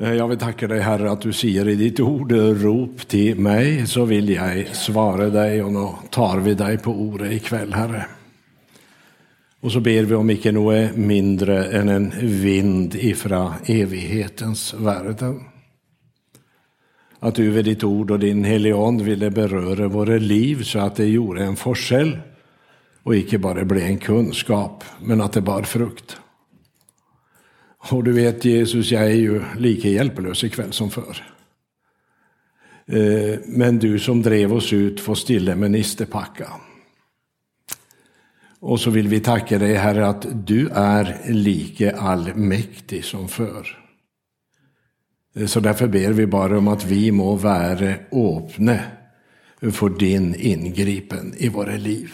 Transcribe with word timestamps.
Eh, 0.00 0.14
jag 0.14 0.28
vill 0.28 0.38
tacka 0.38 0.66
dig 0.68 0.80
Herre 0.80 1.10
att 1.10 1.20
du 1.20 1.32
säger 1.32 1.68
i 1.68 1.74
ditt 1.74 2.00
ord, 2.00 2.32
eh, 2.32 2.36
rop 2.36 3.08
till 3.08 3.38
mig 3.38 3.86
så 3.86 4.04
vill 4.04 4.28
jag 4.28 4.76
svara 4.76 5.28
dig 5.28 5.62
och 5.62 5.72
nu 5.72 5.88
tar 6.10 6.38
vi 6.38 6.54
dig 6.54 6.78
på 6.78 6.90
ordet 6.90 7.32
ikväll 7.32 7.72
Herre. 7.72 8.06
Och 9.60 9.72
så 9.72 9.80
ber 9.80 10.02
vi 10.02 10.14
om 10.14 10.30
icke 10.30 10.52
något 10.52 10.96
mindre 10.96 11.64
än 11.64 11.88
en 11.88 12.12
vind 12.22 12.94
ifrån 12.94 13.52
evighetens 13.66 14.74
världen. 14.74 15.40
Att 17.20 17.34
du 17.34 17.50
vid 17.50 17.64
ditt 17.64 17.84
ord 17.84 18.10
och 18.10 18.18
din 18.18 18.44
helion 18.44 19.04
ville 19.04 19.30
beröra 19.30 19.88
våra 19.88 20.18
liv 20.18 20.62
så 20.62 20.78
att 20.78 20.96
det 20.96 21.06
gjorde 21.06 21.44
en 21.44 21.56
forskel 21.56 22.18
och 23.02 23.16
icke 23.16 23.38
bara 23.38 23.64
blev 23.64 23.84
en 23.84 23.98
kunskap, 23.98 24.84
men 25.00 25.20
att 25.20 25.32
det 25.32 25.40
bar 25.40 25.62
frukt. 25.62 26.16
Och 27.78 28.04
du 28.04 28.12
vet 28.12 28.44
Jesus, 28.44 28.90
jag 28.90 29.04
är 29.04 29.14
ju 29.14 29.42
lika 29.58 29.88
hjälplös 29.88 30.44
ikväll 30.44 30.72
som 30.72 30.90
förr. 30.90 31.24
Eh, 32.86 33.38
men 33.46 33.78
du 33.78 33.98
som 33.98 34.22
drev 34.22 34.52
oss 34.52 34.72
ut 34.72 35.00
får 35.00 35.14
stille 35.14 35.56
med 35.56 35.70
nistepacka. 35.70 36.52
Och 38.60 38.80
så 38.80 38.90
vill 38.90 39.08
vi 39.08 39.20
tacka 39.20 39.58
dig 39.58 39.74
Herre 39.74 40.06
att 40.06 40.26
du 40.46 40.68
är 40.68 41.16
lika 41.28 41.96
allmäktig 41.96 43.04
som 43.04 43.28
förr. 43.28 43.78
Eh, 45.34 45.46
så 45.46 45.60
därför 45.60 45.88
ber 45.88 46.12
vi 46.12 46.26
bara 46.26 46.58
om 46.58 46.68
att 46.68 46.84
vi 46.84 47.12
må 47.12 47.34
vara 47.34 47.94
öppna 48.12 48.78
för 49.60 49.98
din 49.98 50.34
ingripen 50.34 51.34
i 51.36 51.48
våra 51.48 51.76
liv. 51.76 52.12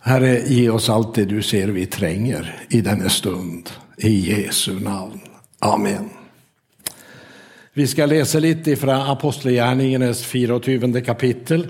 Herre, 0.00 0.42
ge 0.46 0.70
oss 0.70 0.88
allt 0.88 1.14
det 1.14 1.24
du 1.24 1.42
ser 1.42 1.68
vi 1.68 1.86
tränger 1.86 2.66
i 2.68 2.80
denna 2.80 3.08
stund. 3.08 3.70
I 3.96 4.30
Jesu 4.30 4.80
namn. 4.80 5.20
Amen. 5.58 6.10
Vi 7.72 7.86
ska 7.86 8.06
läsa 8.06 8.38
lite 8.38 8.76
från 8.76 8.90
Apostlagärningarnas 8.94 10.20
24 10.20 11.00
kapitel. 11.00 11.68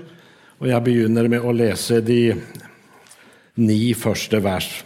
Och 0.57 0.67
jag 0.67 0.83
begynner 0.83 1.27
med 1.27 1.39
att 1.39 1.55
läsa 1.55 2.01
de 2.01 2.35
nio 3.55 3.95
första 3.95 4.39
vers. 4.39 4.83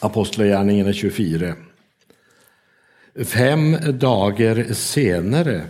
Apostlagärningarna 0.00 0.92
24. 0.92 1.54
Fem 3.24 3.76
dagar 3.98 4.72
senare 4.72 5.62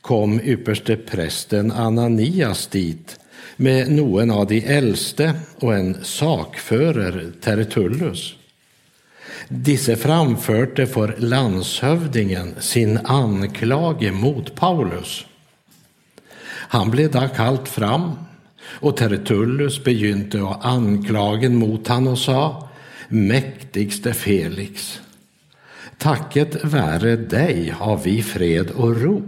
kom 0.00 0.40
ypperste 0.40 0.96
prästen 0.96 1.72
Ananias 1.72 2.66
dit 2.66 3.18
med 3.56 3.92
någon 3.92 4.30
av 4.30 4.46
de 4.46 4.60
äldste 4.60 5.34
och 5.56 5.74
en 5.74 6.04
sakförare, 6.04 7.32
Tertullus. 7.40 8.36
Disse 9.48 9.96
framförde 9.96 10.86
för 10.86 11.14
landshövdingen 11.18 12.54
sin 12.60 12.98
anklage 13.04 14.12
mot 14.12 14.54
Paulus. 14.54 15.26
Han 16.46 16.90
blev 16.90 17.10
då 17.10 17.28
kallt 17.36 17.68
fram 17.68 18.12
och 18.66 18.96
Tertullus 18.96 19.84
begynte 19.84 20.42
att 20.42 20.64
anklagen 20.64 21.56
mot 21.56 21.88
han 21.88 22.08
och 22.08 22.18
sa 22.18 22.68
Mäktigste 23.08 24.14
Felix, 24.14 25.00
tacket 25.98 26.64
vare 26.64 27.16
dig 27.16 27.70
har 27.70 27.96
vi 27.96 28.22
fred 28.22 28.70
och 28.70 29.02
ro. 29.02 29.22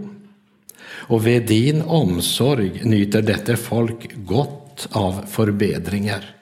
Och 0.83 1.27
vid 1.27 1.47
din 1.47 1.81
omsorg 1.81 2.81
nyter 2.83 3.21
detta 3.21 3.57
folk 3.57 4.15
gott 4.15 4.87
av 4.91 5.25
förbedringar 5.29 6.35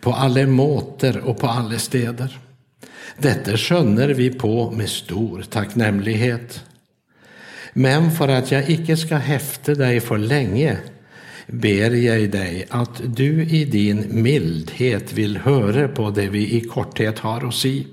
på 0.00 0.12
alla 0.12 0.46
måter 0.46 1.18
och 1.18 1.38
på 1.38 1.46
alla 1.46 1.78
städer. 1.78 2.38
Detta 3.16 3.56
skönner 3.56 4.08
vi 4.08 4.30
på 4.30 4.70
med 4.70 4.88
stor 4.88 5.42
tacknämlighet. 5.50 6.64
Men 7.72 8.10
för 8.10 8.28
att 8.28 8.52
jag 8.52 8.70
icke 8.70 8.96
ska 8.96 9.16
häfta 9.16 9.74
dig 9.74 10.00
för 10.00 10.18
länge 10.18 10.78
ber 11.46 11.90
jag 11.90 12.30
dig 12.30 12.66
att 12.70 13.00
du 13.16 13.44
i 13.44 13.64
din 13.64 14.22
mildhet 14.22 15.12
vill 15.12 15.36
höra 15.36 15.88
på 15.88 16.10
det 16.10 16.28
vi 16.28 16.56
i 16.56 16.60
korthet 16.60 17.18
har 17.18 17.48
att 17.48 17.54
si. 17.54 17.86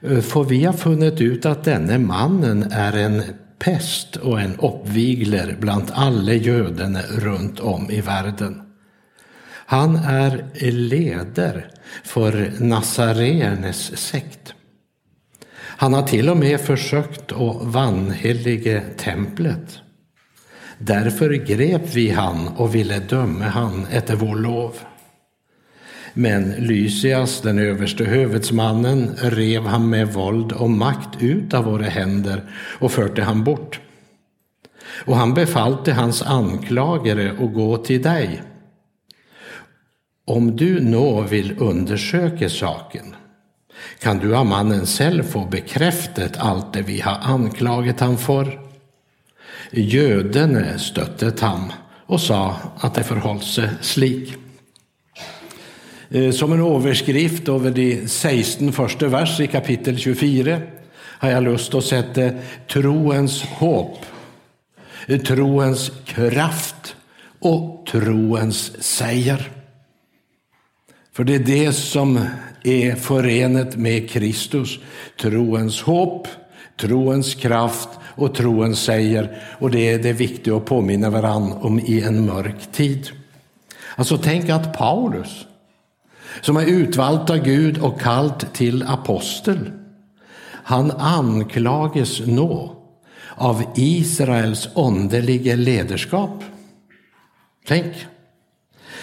För 0.00 0.44
vi 0.44 0.64
har 0.64 0.72
funnit 0.72 1.20
ut 1.20 1.46
att 1.46 1.64
denne 1.64 1.98
mannen 1.98 2.62
är 2.72 2.96
en 2.96 3.22
pest 3.58 4.16
och 4.16 4.40
en 4.40 4.56
uppvigler 4.56 5.56
bland 5.60 5.84
alla 5.92 6.32
gödene 6.32 7.02
runt 7.02 7.60
om 7.60 7.90
i 7.90 8.00
världen. 8.00 8.65
Han 9.68 9.96
är 9.96 10.44
leder 10.70 11.70
för 12.04 12.52
Nazarenes 12.60 13.96
sekt. 13.96 14.54
Han 15.56 15.94
har 15.94 16.02
till 16.02 16.28
och 16.28 16.36
med 16.36 16.60
försökt 16.60 17.32
att 17.32 17.62
vanhelige 17.62 18.82
templet. 18.96 19.78
Därför 20.78 21.30
grep 21.30 21.82
vi 21.94 22.10
han 22.10 22.48
och 22.48 22.74
ville 22.74 22.98
döma 22.98 23.44
han 23.44 23.86
efter 23.90 24.16
vår 24.16 24.36
lov. 24.36 24.74
Men 26.14 26.50
Lysias, 26.50 27.40
den 27.40 27.58
överste 27.58 28.04
hövetsmannen, 28.04 29.14
rev 29.22 29.66
han 29.66 29.90
med 29.90 30.12
våld 30.12 30.52
och 30.52 30.70
makt 30.70 31.22
ut 31.22 31.54
av 31.54 31.64
våra 31.64 31.84
händer 31.84 32.50
och 32.78 32.92
förde 32.92 33.22
han 33.22 33.44
bort. 33.44 33.80
Och 35.04 35.16
han 35.16 35.34
befalte 35.34 35.92
hans 35.92 36.22
anklagare 36.22 37.30
att 37.30 37.54
gå 37.54 37.76
till 37.76 38.02
dig 38.02 38.42
om 40.26 40.56
du 40.56 40.80
nå 40.80 41.20
vill 41.20 41.58
undersöka 41.58 42.48
saken 42.48 43.14
kan 43.98 44.18
du 44.18 44.36
av 44.36 44.46
mannen 44.46 44.86
själv 44.86 45.22
få 45.22 45.44
bekräftat 45.44 46.36
allt 46.36 46.72
det 46.72 46.82
vi 46.82 47.00
har 47.00 47.18
anklagat 47.22 48.00
han 48.00 48.18
för. 48.18 48.60
Jödene 49.70 50.78
stötte 50.78 51.32
han 51.40 51.72
och 52.06 52.20
sa 52.20 52.56
att 52.78 52.94
det 52.94 53.04
förhöll 53.04 53.40
sig 53.40 53.68
slik. 53.80 54.34
Eh, 56.10 56.30
som 56.30 56.52
en 56.52 56.74
överskrift 56.76 57.48
över 57.48 57.70
de 57.70 58.08
16 58.08 58.72
första 58.72 59.08
vers 59.08 59.40
i 59.40 59.46
kapitel 59.46 59.98
24 59.98 60.60
har 60.94 61.30
jag 61.30 61.42
lust 61.42 61.74
att 61.74 61.84
sätta 61.84 62.30
troens 62.68 63.42
hopp, 63.42 63.98
troens 65.26 65.90
kraft 66.04 66.96
och 67.38 67.86
troens 67.86 68.82
seger. 68.82 69.55
För 71.16 71.24
det 71.24 71.34
är 71.34 71.38
det 71.38 71.72
som 71.72 72.20
är 72.62 72.94
förenat 72.94 73.76
med 73.76 74.10
Kristus. 74.10 74.78
Troens 75.20 75.82
hopp, 75.82 76.28
troens 76.80 77.34
kraft 77.34 77.88
och 78.02 78.34
troens 78.34 78.82
säger. 78.82 79.42
Och 79.58 79.70
det 79.70 79.92
är 79.92 79.98
det 79.98 80.12
viktiga 80.12 80.56
att 80.56 80.64
påminna 80.64 81.10
varann 81.10 81.52
om 81.52 81.80
i 81.80 82.02
en 82.02 82.26
mörk 82.26 82.72
tid. 82.72 83.10
Alltså 83.94 84.18
tänk 84.18 84.48
att 84.48 84.78
Paulus, 84.78 85.46
som 86.40 86.56
är 86.56 86.66
utvald 86.66 87.30
av 87.30 87.38
Gud 87.38 87.78
och 87.78 88.00
kallt 88.00 88.54
till 88.54 88.82
apostel, 88.82 89.70
han 90.44 90.90
anklagas 90.90 92.20
nå 92.26 92.76
av 93.34 93.62
Israels 93.76 94.68
åndelige 94.74 95.56
ledarskap. 95.56 96.44
Tänk! 97.66 97.94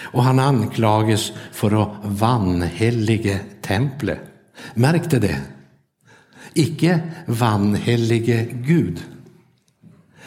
Och 0.04 0.24
han 0.24 0.38
anklagas 0.38 1.32
för 1.52 1.82
att 1.82 1.90
vanhellige 2.02 3.40
templet. 3.62 4.20
Märkte 4.74 5.18
det? 5.18 5.40
Icke 6.54 7.00
vanhellige 7.26 8.46
Gud, 8.52 9.02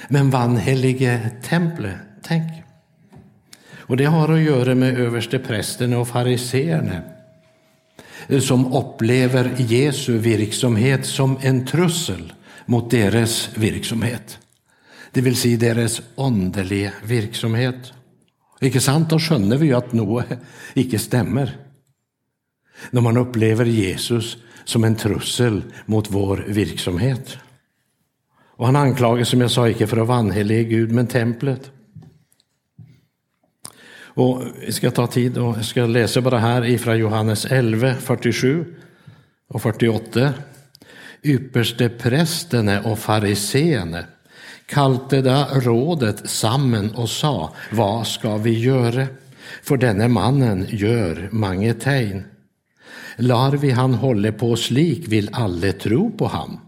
men 0.07 0.29
vanhellige 0.29 1.29
templet. 1.43 1.97
Tänk. 2.23 2.51
Och 3.77 3.97
det 3.97 4.05
har 4.05 4.33
att 4.33 4.39
göra 4.39 4.75
med 4.75 4.99
översteprästen 4.99 5.94
och 5.94 6.07
fariseerna 6.07 7.01
som 8.39 8.73
upplever 8.73 9.55
Jesu 9.57 10.17
verksamhet 10.17 11.05
som 11.05 11.38
en 11.41 11.65
trussel 11.65 12.33
mot 12.65 12.91
deras 12.91 13.50
verksamhet. 13.56 14.39
Det 15.12 15.21
vill 15.21 15.35
säga 15.35 15.57
deras 15.57 16.01
andliga 16.18 16.91
verksamhet. 17.03 17.94
Ikke 18.62 18.81
sant? 18.81 19.09
Da 19.09 19.19
skjønner 19.21 19.59
vi 19.62 19.71
at 19.75 19.94
noe 19.98 20.24
ikke 20.81 21.00
stemmer. 21.01 21.54
Når 22.92 23.01
man 23.01 23.18
upplever 23.18 23.65
Jesus 23.65 24.36
som 24.65 24.83
en 24.83 24.95
trussel 24.95 25.62
mot 25.86 26.07
vår 26.12 26.44
virksomhet. 26.48 27.38
Och 28.57 28.65
han 28.65 28.75
anklagas, 28.75 29.30
som 29.30 29.42
jag 29.42 29.51
sa, 29.51 29.69
icke 29.69 29.88
för 29.88 29.98
att 29.98 30.07
vanhellige 30.07 30.63
Gud, 30.63 30.92
men 30.92 31.07
templet. 31.07 31.71
Och 34.18 34.44
Jeg 34.62 34.74
ska 34.74 34.92
ta 34.92 35.07
tid 35.07 35.38
och 35.38 35.57
jeg 35.57 35.65
ska 35.65 35.86
läsa 35.86 36.21
bara 36.21 36.39
här 36.39 36.65
ifrån 36.65 36.98
Johannes 36.98 37.45
11, 37.45 37.95
47 37.95 38.75
och 39.48 39.62
48. 39.62 40.33
Ypperste 41.24 41.89
prestene 41.89 42.81
och 42.81 43.00
fariseene 43.00 44.06
kalte 44.68 45.22
da 45.22 45.48
rådet 45.54 46.30
sammen 46.30 46.96
och 46.96 47.10
sa, 47.10 47.54
vad 47.72 48.08
ska 48.08 48.38
vi 48.38 48.60
göra? 48.60 49.08
För 49.64 49.78
denne 49.78 50.08
mannen 50.08 50.66
gör 50.69 51.30
mange 51.31 51.74
tegn. 51.74 52.24
Lar 53.16 53.52
vi 53.52 53.72
han 53.72 53.94
hålla 53.94 54.31
på 54.31 54.56
slik, 54.56 55.08
vill 55.08 55.30
alle 55.34 55.72
tro 55.72 56.12
på 56.18 56.28
ham. 56.28 56.60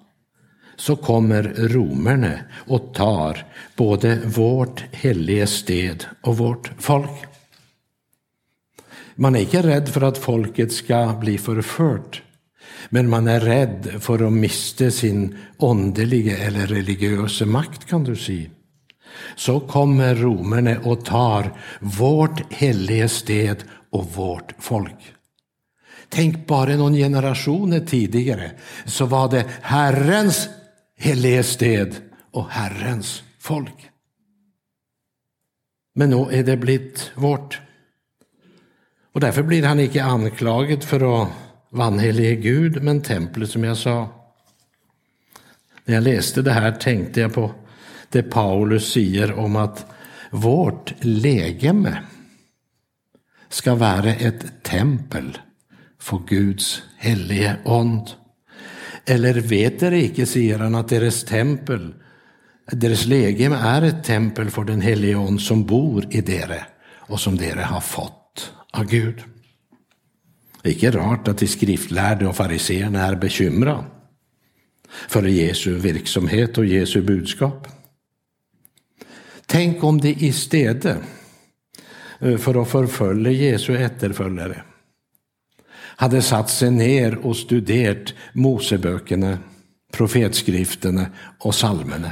så 0.79 0.95
kommer 0.95 1.43
romerna 1.57 2.39
och 2.67 2.93
tar 2.93 3.45
både 3.75 4.15
vårt 4.15 4.83
helige 4.91 5.47
sted 5.47 6.05
och 6.21 6.37
vårt 6.37 6.71
folk. 6.77 7.25
Man 9.15 9.35
är 9.35 9.39
inte 9.39 9.61
rädd 9.61 9.89
för 9.89 10.01
att 10.01 10.17
folket 10.17 10.73
ska 10.73 11.17
bli 11.19 11.37
förfört, 11.37 12.21
men 12.89 13.09
man 13.09 13.27
är 13.27 13.39
rädd 13.39 13.87
för 13.99 14.27
att 14.27 14.33
mista 14.33 14.91
sin 14.91 15.37
åndeliga 15.57 16.37
eller 16.37 16.67
religiösa 16.67 17.45
makt 17.45 17.85
kan 17.85 18.03
du 18.03 18.15
säga. 18.15 18.49
Så 19.35 19.59
kommer 19.59 20.15
romerna 20.15 20.79
och 20.79 21.05
tar 21.05 21.59
vårt 21.79 22.53
heliga 22.53 23.09
sted 23.09 23.63
och 23.89 24.05
vårt 24.05 24.53
folk. 24.59 25.13
Tänk 26.09 26.47
bara 26.47 26.75
någon 26.75 26.93
generationer 26.93 27.79
tidigare 27.79 28.51
så 28.85 29.05
var 29.05 29.31
det 29.31 29.45
Herrens 29.61 30.49
heliga 30.97 31.43
sted 31.43 31.95
och 32.31 32.49
Herrens 32.49 33.23
folk. 33.39 33.89
Men 35.95 36.09
nu 36.09 36.25
är 36.31 36.43
det 36.43 36.57
blivit 36.57 37.11
vårt. 37.15 37.61
Och 39.13 39.19
därför 39.19 39.43
blir 39.43 39.63
han 39.63 39.79
icke 39.79 40.03
anklagad 40.03 40.83
för 40.83 41.21
att 41.21 41.29
vanhelige 41.69 42.35
Gud, 42.35 42.83
men 42.83 43.01
templet 43.01 43.49
som 43.49 43.63
jag 43.63 43.77
sa. 43.77 44.09
När 45.85 45.95
jag 45.95 46.03
läste 46.03 46.41
det 46.41 46.51
här 46.51 46.71
tänkte 46.71 47.19
jag 47.21 47.33
på 47.33 47.51
det 48.09 48.23
Paulus 48.23 48.91
säger 48.93 49.33
om 49.33 49.55
att 49.55 49.85
vårt 50.31 50.93
legeme 50.99 52.03
ska 53.49 53.75
vara 53.75 54.13
ett 54.13 54.63
tempel 54.63 55.37
för 55.99 56.21
Guds 56.27 56.83
helige 56.97 57.55
ond. 57.65 58.07
Eller 59.05 59.33
vet 59.33 59.83
er 59.83 59.91
icke, 59.91 60.25
säger 60.25 60.59
han, 60.59 60.75
att 60.75 60.89
deras 60.89 61.23
tempel, 61.23 61.93
deras 62.71 63.05
legeme 63.05 63.55
är 63.55 63.81
ett 63.81 64.03
tempel 64.03 64.49
för 64.49 64.63
den 64.63 64.81
helige 64.81 65.15
ond 65.15 65.41
som 65.41 65.65
bor 65.65 66.05
i 66.09 66.21
dere 66.21 66.65
och 66.95 67.19
som 67.19 67.37
dere 67.37 67.61
har 67.61 67.81
fått 67.81 68.53
av 68.73 68.85
Gud. 68.85 69.23
Det 70.61 70.69
är 70.69 70.73
inte 70.73 70.91
rart 70.91 71.27
att 71.27 71.37
de 71.37 71.47
skriftlärde 71.47 72.27
och 72.27 72.35
fariseerna 72.35 73.05
är 73.05 73.15
bekymrade 73.15 73.83
för 75.07 75.23
Jesu 75.23 75.75
verksamhet 75.75 76.57
och 76.57 76.65
Jesu 76.65 77.01
budskap. 77.01 77.67
Tänk 79.45 79.83
om 79.83 80.01
de 80.01 80.09
istället 80.09 80.85
eh, 80.85 82.37
för 82.37 82.61
att 82.61 82.69
förfölja 82.69 83.31
Jesu 83.31 83.77
efterföljare 83.77 84.63
hade 85.99 86.21
satt 86.21 86.49
sig 86.49 86.71
ner 86.71 87.25
och 87.25 87.37
studerat 87.37 88.13
Moseböckerna, 88.33 89.37
profetskrifterna 89.91 91.05
och 91.39 91.51
psalmerna. 91.51 92.11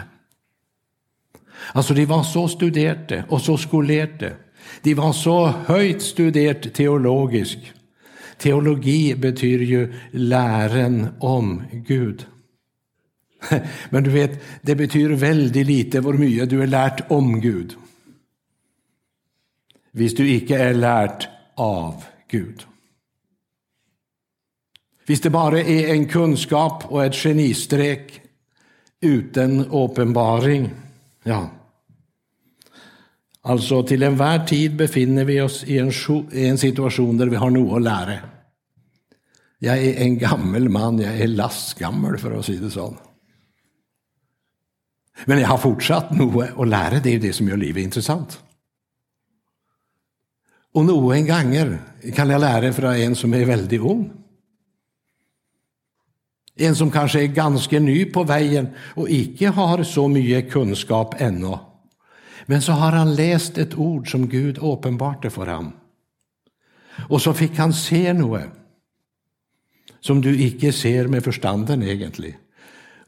Alltså 1.73 1.93
de 1.93 2.05
var 2.05 2.23
så 2.23 2.47
studerade 2.47 3.23
och 3.29 3.41
så 3.41 3.57
skolerade. 3.57 4.33
De 4.81 4.93
var 4.93 5.13
så 5.13 5.47
höjt 5.47 6.01
studerat 6.01 6.73
teologiskt. 6.73 7.76
Teologi 8.37 9.15
betyder 9.15 9.65
ju 9.65 9.93
lären 10.11 11.07
om 11.19 11.63
Gud. 11.71 12.25
Men 13.89 14.03
du 14.03 14.09
vet, 14.09 14.43
det 14.61 14.75
betyder 14.75 15.15
väldigt 15.15 15.67
lite 15.67 16.01
hur 16.01 16.13
mycket 16.13 16.49
du 16.49 16.63
är 16.63 16.67
lärt 16.67 17.11
om 17.11 17.41
Gud. 17.41 17.75
Visst 19.91 20.17
du 20.17 20.33
inte 20.33 20.55
är 20.55 20.73
lärt 20.73 21.27
av 21.55 22.03
Gud. 22.29 22.65
Visst 25.05 25.23
det 25.23 25.29
bara 25.29 25.59
är 25.59 25.93
en 25.93 26.07
kunskap 26.07 26.83
och 26.85 27.05
ett 27.05 27.15
genistreck 27.15 28.21
utan 29.01 29.65
uppenbaring. 29.65 30.69
Ja. 31.23 31.49
Alltså 33.47 33.83
till 33.83 34.03
en 34.03 34.17
värd 34.17 34.47
tid 34.47 34.75
befinner 34.75 35.25
vi 35.25 35.41
oss 35.41 35.63
i 35.63 35.77
en, 35.77 35.91
i 36.31 36.47
en 36.47 36.57
situation 36.57 37.17
där 37.17 37.27
vi 37.27 37.35
har 37.35 37.49
något 37.49 37.77
att 37.77 37.81
lära. 37.81 38.19
Jag 39.59 39.77
är 39.77 40.01
en 40.01 40.17
gammal 40.17 40.69
man, 40.69 40.99
jag 40.99 41.17
är 41.17 41.27
lastgammal 41.27 42.17
för 42.17 42.31
att 42.31 42.45
säga 42.45 42.61
det 42.61 42.69
så. 42.69 42.97
Men 45.25 45.39
jag 45.39 45.47
har 45.47 45.57
fortsatt 45.57 46.11
något 46.11 46.49
att 46.57 46.67
lära, 46.67 46.99
det 46.99 47.15
är 47.15 47.19
det 47.19 47.33
som 47.33 47.47
gör 47.47 47.57
livet 47.57 47.83
intressant. 47.83 48.39
Och 50.73 50.85
någon 50.85 51.27
gånger 51.27 51.79
kan 52.15 52.29
jag 52.29 52.41
lära 52.41 52.73
från 52.73 52.95
en 52.95 53.15
som 53.15 53.33
är 53.33 53.45
väldigt 53.45 53.81
ung. 53.81 54.11
En 56.55 56.75
som 56.75 56.91
kanske 56.91 57.23
är 57.23 57.27
ganska 57.27 57.79
ny 57.79 58.05
på 58.05 58.23
vägen 58.23 58.67
och 58.95 59.09
inte 59.09 59.47
har 59.47 59.83
så 59.83 60.07
mycket 60.07 60.51
kunskap 60.51 61.15
ännu. 61.21 61.57
Men 62.49 62.61
så 62.61 62.71
har 62.71 62.91
han 62.91 63.15
läst 63.15 63.57
ett 63.57 63.75
ord 63.75 64.11
som 64.11 64.29
Gud 64.29 64.57
uppenbarte 64.57 65.29
för 65.29 65.47
honom. 65.47 65.73
Och 67.09 67.21
så 67.21 67.33
fick 67.33 67.57
han 67.57 67.73
se 67.73 68.13
något 68.13 68.43
som 69.99 70.21
du 70.21 70.41
icke 70.41 70.73
ser 70.73 71.07
med 71.07 71.23
förstanden 71.23 71.83
egentligen. 71.83 72.37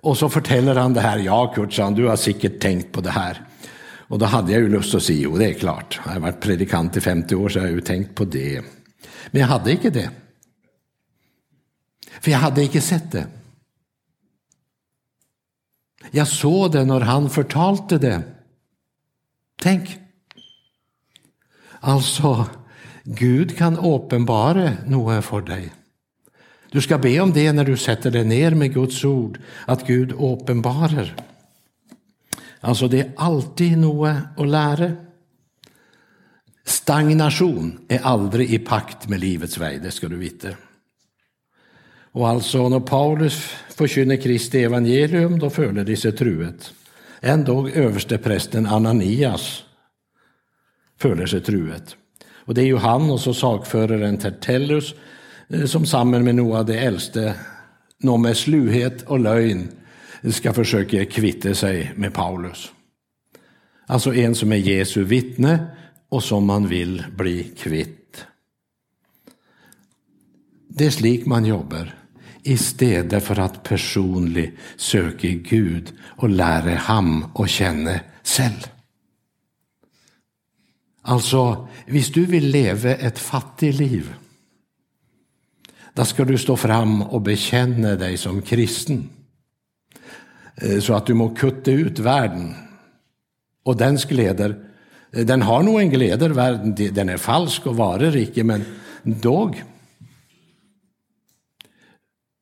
Och 0.01 0.17
så 0.17 0.29
förtäller 0.29 0.75
han 0.75 0.93
det 0.93 1.01
här. 1.01 1.17
Ja, 1.17 1.53
Kurtsson, 1.55 1.93
du 1.93 2.07
har 2.07 2.15
säkert 2.15 2.59
tänkt 2.59 2.91
på 2.91 3.01
det 3.01 3.09
här. 3.09 3.41
Och 3.81 4.19
då 4.19 4.25
hade 4.25 4.51
jag 4.51 4.61
ju 4.61 4.69
lust 4.69 4.95
att 4.95 5.03
säga, 5.03 5.19
jo 5.19 5.37
det 5.37 5.45
är 5.45 5.53
klart. 5.53 5.99
Jag 6.05 6.11
har 6.11 6.19
varit 6.19 6.41
predikant 6.41 6.97
i 6.97 7.01
50 7.01 7.35
år 7.35 7.49
så 7.49 7.59
jag 7.59 7.63
har 7.63 7.71
ju 7.71 7.81
tänkt 7.81 8.15
på 8.15 8.25
det. 8.25 8.61
Men 9.31 9.41
jag 9.41 9.47
hade 9.47 9.71
inte 9.71 9.89
det. 9.89 10.09
För 12.21 12.31
jag 12.31 12.37
hade 12.37 12.63
inte 12.63 12.81
sett 12.81 13.11
det. 13.11 13.27
Jag 16.11 16.27
såg 16.27 16.71
det 16.71 16.85
när 16.85 16.99
han 16.99 17.29
förtalte 17.29 17.97
det. 17.97 18.23
Tänk. 19.61 19.97
Alltså, 21.79 22.45
Gud 23.03 23.57
kan 23.57 23.77
uppenbara 23.77 24.71
något 24.85 25.25
för 25.25 25.41
dig. 25.41 25.73
Du 26.71 26.81
ska 26.81 26.97
be 26.97 27.19
om 27.19 27.33
det 27.33 27.51
när 27.51 27.65
du 27.65 27.77
sätter 27.77 28.11
dig 28.11 28.25
ner 28.25 28.51
med 28.51 28.73
Guds 28.73 29.05
ord, 29.05 29.39
att 29.65 29.87
Gud 29.87 30.11
uppenbarar. 30.11 31.15
Alltså 32.59 32.87
det 32.87 32.99
är 32.99 33.11
alltid 33.15 33.77
något 33.77 34.17
att 34.37 34.47
lära. 34.47 34.91
Stagnation 36.65 37.79
är 37.87 37.99
aldrig 37.99 38.53
i 38.53 38.59
pakt 38.59 39.09
med 39.09 39.19
livets 39.19 39.57
väg, 39.57 39.81
det 39.81 39.91
ska 39.91 40.07
du 40.07 40.15
veta. 40.15 40.47
Och 42.11 42.27
alltså 42.27 42.69
när 42.69 42.79
Paulus 42.79 43.35
förkynner 43.69 44.15
Kristi 44.15 44.63
evangelium, 44.63 45.39
då 45.39 45.49
följer 45.49 45.83
de 45.83 45.95
sig 45.95 46.11
truet. 46.11 46.73
En 47.21 47.43
dag 47.43 47.69
översteprästen 47.69 48.65
Ananias 48.65 49.63
följer 50.97 51.25
sig 51.25 51.41
truet. 51.41 51.95
Och 52.31 52.53
det 52.53 52.61
är 52.61 52.65
ju 52.65 52.77
han 52.77 53.09
och 53.09 53.19
så 53.19 53.33
sakföraren 53.33 54.17
Tertellus 54.17 54.93
eh, 55.49 55.65
som 55.65 55.85
samman 55.85 56.23
med 56.23 56.35
några 56.35 56.59
av 56.59 56.65
de 56.65 56.77
äldste, 56.77 57.35
någon 57.97 58.21
med 58.21 58.37
sluhet 58.37 59.01
och 59.01 59.19
lögn, 59.19 59.67
ska 60.31 60.53
försöka 60.53 61.05
kvitta 61.05 61.53
sig 61.53 61.91
med 61.95 62.13
Paulus. 62.13 62.71
Alltså 63.85 64.15
en 64.15 64.35
som 64.35 64.51
är 64.51 64.55
Jesu 64.55 65.03
vittne 65.03 65.65
och 66.09 66.23
som 66.23 66.45
man 66.45 66.67
vill 66.67 67.03
bli 67.17 67.43
kvitt. 67.43 68.25
Det 70.69 70.85
är 70.85 70.89
slik 70.89 71.25
man 71.25 71.45
jobbar 71.45 71.98
istället 72.43 73.23
för 73.23 73.39
att 73.39 73.63
personligt 73.63 74.57
söka 74.77 75.27
Gud 75.27 75.93
och 76.01 76.29
lära 76.29 76.75
ham 76.75 77.25
och 77.33 77.49
känna 77.49 77.99
själv. 78.23 78.67
Alltså, 81.01 81.39
om 81.87 82.03
du 82.13 82.25
vill 82.25 82.47
leva 82.47 82.89
ett 82.89 83.19
fattigt 83.19 83.79
liv 83.79 84.13
då 85.99 86.05
ska 86.05 86.25
du 86.25 86.37
stå 86.37 86.57
fram 86.57 87.01
och 87.01 87.21
bekänna 87.21 87.95
dig 87.95 88.17
som 88.17 88.41
kristen. 88.41 89.09
Eh, 90.55 90.79
så 90.79 90.93
att 90.93 91.05
du 91.05 91.13
må 91.13 91.29
kutta 91.35 91.71
ut 91.71 91.99
världen. 91.99 92.53
Och 93.63 93.77
dens 93.77 94.05
gläder, 94.05 94.55
eh, 95.13 95.25
den 95.25 95.41
har 95.41 95.63
nog 95.63 95.79
en 95.79 95.89
gläder, 95.89 96.29
världen, 96.29 96.75
den 96.93 97.09
är 97.09 97.17
falsk 97.17 97.67
och 97.67 97.75
varar 97.75 98.17
icke, 98.17 98.43
men 98.43 98.65
dog. 99.03 99.63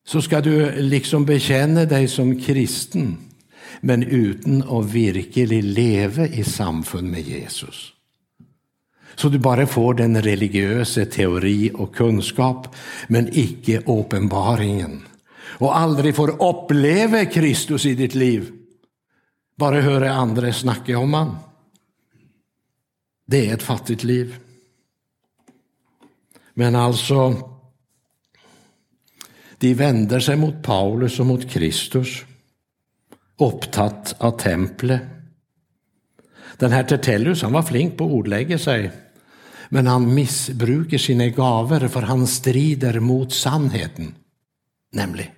Så 0.08 0.22
ska 0.22 0.40
du 0.40 0.82
liksom 0.82 1.24
bekänna 1.24 1.84
dig 1.84 2.08
som 2.08 2.40
kristen, 2.40 3.16
men 3.80 4.02
utan 4.02 4.62
att 4.62 4.84
verkligen 4.84 5.72
leva 5.72 6.26
i 6.26 6.44
samfund 6.44 7.10
med 7.10 7.20
Jesus. 7.20 7.92
Så 9.14 9.28
du 9.28 9.38
bara 9.38 9.66
får 9.66 9.94
den 9.94 10.22
religiösa 10.22 11.04
teori 11.04 11.70
och 11.74 11.94
kunskap, 11.94 12.76
men 13.08 13.28
icke 13.32 13.82
uppenbaringen. 13.86 15.02
Och 15.58 15.78
aldrig 15.78 16.16
får 16.16 16.48
uppleva 16.48 17.24
Kristus 17.24 17.86
i 17.86 17.94
ditt 17.94 18.14
liv. 18.14 18.52
Bara 19.56 19.80
höra 19.80 20.12
andra 20.12 20.52
snacka 20.52 20.98
om 20.98 21.14
han. 21.14 21.36
Det 23.26 23.50
är 23.50 23.54
ett 23.54 23.62
fattigt 23.62 24.04
liv. 24.04 24.36
Men 26.54 26.74
alltså, 26.74 27.34
de 29.58 29.74
vänder 29.74 30.20
sig 30.20 30.36
mot 30.36 30.62
Paulus 30.62 31.20
och 31.20 31.26
mot 31.26 31.50
Kristus. 31.50 32.24
upptatt 33.40 34.14
av 34.18 34.38
templet. 34.38 35.02
Den 36.56 36.72
här 36.72 36.82
Tertellus 36.82 37.42
han 37.42 37.52
var 37.52 37.62
flink 37.62 37.96
på 37.96 38.04
att 38.04 38.10
ordlägga 38.10 38.58
sig, 38.58 38.90
men 39.68 39.86
han 39.86 40.14
missbrukar 40.14 40.98
sina 40.98 41.28
gaver 41.28 41.88
för 41.88 42.02
han 42.02 42.26
strider 42.26 43.00
mot 43.00 43.32
sannheten. 43.32 44.14
Nämligen. 44.92 45.30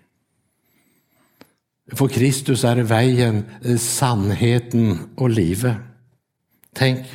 För 1.92 2.08
Kristus 2.08 2.64
är 2.64 2.76
vägen, 2.76 3.44
sannheten 3.78 4.98
och 5.16 5.30
livet. 5.30 5.76
Tänk. 6.72 7.06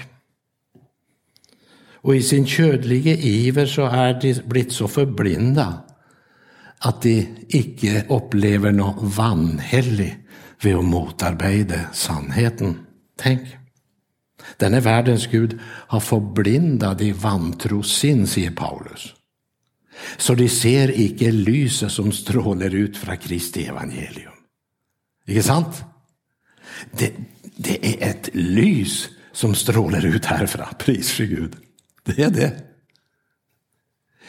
Och 1.94 2.16
i 2.16 2.22
sin 2.22 2.46
ködliga 2.46 3.14
iver 3.14 3.66
så 3.66 3.86
är 3.86 4.22
de 4.22 4.34
blivit 4.34 4.72
så 4.72 4.88
förblinda 4.88 5.85
att 6.80 7.02
de 7.02 7.28
icke 7.48 8.06
upplever 8.10 8.72
något 8.72 9.16
vanhellig 9.16 10.18
vid 10.62 10.76
att 10.76 10.86
motarbeta 10.86 11.80
sannheten. 11.94 12.80
Tänk. 13.18 13.42
Denne 14.58 14.80
världens 14.80 15.28
Gud 15.28 15.60
har 15.64 16.00
förblindat 16.00 17.00
de 17.00 17.14
vantro 17.14 17.84
sin, 17.84 18.28
säger 18.28 18.52
Paulus. 18.52 19.14
Så 20.18 20.36
de 20.36 20.50
ser 20.50 21.00
icke 21.00 21.32
lyset 21.32 21.92
som 21.92 22.12
strålar 22.12 22.76
ut 22.76 22.98
från 22.98 23.18
Kristi 23.18 23.66
evangelium. 23.66 24.32
Ikke 25.28 25.44
sant? 25.44 25.84
Det, 26.92 27.14
det 27.58 27.86
är 27.86 28.10
ett 28.10 28.30
lys 28.34 29.10
som 29.32 29.56
strålar 29.56 30.06
ut 30.06 30.26
härifrån, 30.26 30.66
pris 30.80 31.12
för 31.12 31.24
Gud. 31.24 31.56
Det 32.04 32.20
är 32.20 32.30
det. 32.30 32.64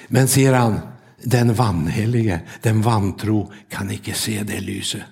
Men 0.09 0.29
säger 0.29 0.53
han, 0.53 0.81
den 1.23 1.55
vanhelige, 1.55 2.41
den 2.63 2.83
vantro 2.83 3.53
kan 3.69 3.91
icke 3.91 4.15
se 4.15 4.43
det 4.43 4.61
lyset. 4.61 5.03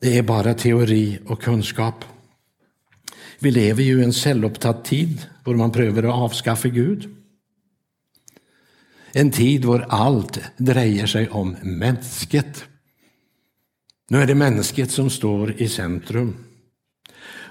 Det 0.00 0.18
är 0.18 0.22
bara 0.22 0.54
teori 0.54 1.18
och 1.26 1.42
kunskap. 1.42 2.04
Vi 3.38 3.50
lever 3.50 3.82
ju 3.82 4.00
i 4.00 4.04
en 4.04 4.12
självupptatt 4.12 4.84
tid 4.84 5.26
då 5.44 5.52
man 5.52 5.72
prövar 5.72 6.02
att 6.02 6.14
avskaffa 6.14 6.68
Gud. 6.68 7.16
En 9.12 9.30
tid 9.30 9.62
då 9.62 9.78
allt 9.78 10.40
drejer 10.56 11.06
sig 11.06 11.28
om 11.28 11.56
mänsket. 11.62 12.64
Nu 14.08 14.18
är 14.18 14.26
det 14.26 14.34
mänsket 14.34 14.90
som 14.90 15.10
står 15.10 15.62
i 15.62 15.68
centrum. 15.68 16.36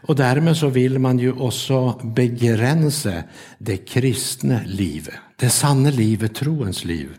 Och 0.04 0.16
därmed 0.16 0.58
så 0.58 0.68
vill 0.68 1.00
man 1.00 1.20
ju 1.20 1.32
också 1.32 2.02
begränsa 2.04 3.24
det 3.58 3.78
kristna 3.78 4.62
livet, 4.66 5.16
det 5.36 5.50
sanna 5.50 5.90
livet, 5.90 6.36
troens 6.36 6.86
liv. 6.86 7.10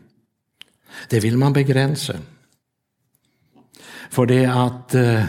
Det 1.08 1.20
vill 1.20 1.38
man 1.38 1.52
begränsa. 1.52 2.14
För 4.10 4.26
det 4.26 4.46
att 4.46 4.94
eh, 4.94 5.24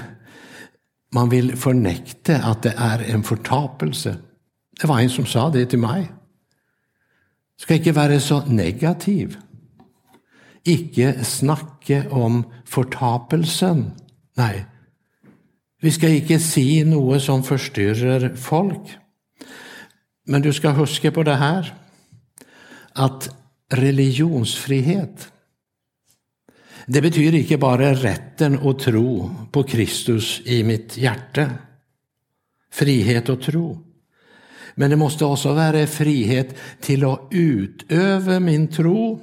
man 1.14 1.30
vill 1.30 1.56
förnekta 1.58 2.38
att 2.38 2.64
det 2.64 2.74
är 2.78 3.00
en 3.00 3.24
förtapelse. 3.24 4.18
Det 4.82 4.88
var 4.88 5.00
en 5.00 5.10
som 5.10 5.26
sa 5.26 5.50
det 5.50 5.66
till 5.66 5.80
mig. 5.80 6.12
Ska 7.58 7.76
inte 7.76 7.92
vara 7.92 8.20
så 8.20 8.46
negativ. 8.46 9.38
Icke 10.64 11.24
snacka 11.24 12.10
om 12.10 12.54
förtapelsen. 12.66 13.92
Nej, 14.34 14.66
vi 15.86 15.92
ska 15.92 16.10
inte 16.10 16.40
si 16.40 16.84
något 16.84 17.22
som 17.22 17.44
förstyrrer 17.44 18.36
folk. 18.36 18.98
Men 20.26 20.42
du 20.42 20.54
ska 20.54 20.70
huska 20.70 21.12
på 21.12 21.24
det 21.24 21.36
här, 21.36 21.74
att 22.94 23.30
religionsfrihet, 23.72 25.32
det 26.86 27.02
betyder 27.02 27.38
inte 27.38 27.58
bara 27.58 27.94
rätten 27.94 28.60
att 28.60 28.80
tro 28.80 29.32
på 29.52 29.64
Kristus 29.64 30.42
i 30.46 30.64
mitt 30.64 30.98
hjärta. 30.98 31.50
Frihet 32.72 33.30
att 33.30 33.42
tro. 33.42 33.80
Men 34.76 34.90
det 34.90 34.96
måste 34.96 35.26
också 35.26 35.54
vara 35.54 35.88
frihet 35.88 36.56
till 36.82 37.06
att 37.06 37.28
utöva 37.32 38.40
min 38.40 38.68
tro 38.68 39.20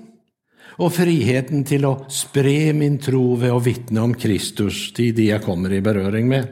och 0.76 0.92
friheten 0.92 1.64
till 1.64 1.84
att 1.84 2.12
spre 2.12 2.72
min 2.72 2.98
tro 2.98 3.36
vid 3.36 3.50
att 3.50 3.66
vittna 3.66 4.02
om 4.02 4.14
Kristus 4.14 4.92
till 4.92 5.14
de 5.14 5.22
jag 5.22 5.42
kommer 5.42 5.72
i 5.72 5.80
beröring 5.80 6.28
med. 6.28 6.48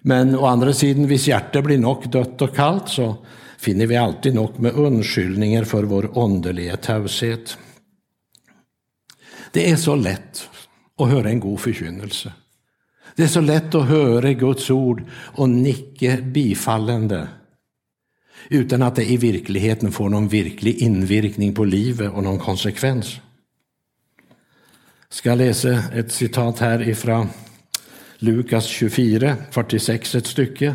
Men 0.00 0.36
å 0.36 0.46
andra 0.46 0.72
sidan, 0.72 1.06
hvis 1.06 1.28
hjärtat 1.28 1.64
blir 1.64 1.78
nog 1.78 2.10
dött 2.10 2.42
och 2.42 2.56
kallt 2.56 2.88
så 2.88 3.16
finner 3.58 3.86
vi 3.86 3.96
alltid 3.96 4.34
nog 4.34 4.60
med 4.60 4.72
undskyldningar 4.72 5.64
för 5.64 5.82
vår 5.82 6.18
åndelige 6.18 6.76
taushet. 6.76 7.58
Det 9.52 9.70
är 9.70 9.76
så 9.76 9.94
lätt 9.94 10.48
att 10.98 11.08
höra 11.08 11.28
en 11.28 11.40
god 11.40 11.60
förkynnelse. 11.60 12.32
Det 13.16 13.22
är 13.22 13.26
så 13.26 13.40
lätt 13.40 13.74
att 13.74 13.88
höra 13.88 14.32
Guds 14.32 14.70
ord 14.70 15.02
och 15.10 15.48
nicka 15.48 16.16
bifallande 16.16 17.28
utan 18.48 18.82
att 18.82 18.96
det 18.96 19.04
i 19.04 19.16
verkligheten 19.16 19.92
får 19.92 20.08
någon 20.08 20.28
verklig 20.28 20.78
invirkning 20.78 21.54
på 21.54 21.64
livet 21.64 22.12
och 22.12 22.22
någon 22.22 22.38
konsekvens. 22.38 23.20
Jag 25.08 25.16
ska 25.16 25.34
läsa 25.34 25.82
ett 25.94 26.12
citat 26.12 26.58
här 26.58 26.88
ifrån 26.88 27.28
Lukas 28.18 28.66
24, 28.66 29.36
46 29.50 30.14
ett 30.14 30.26
stycke. 30.26 30.74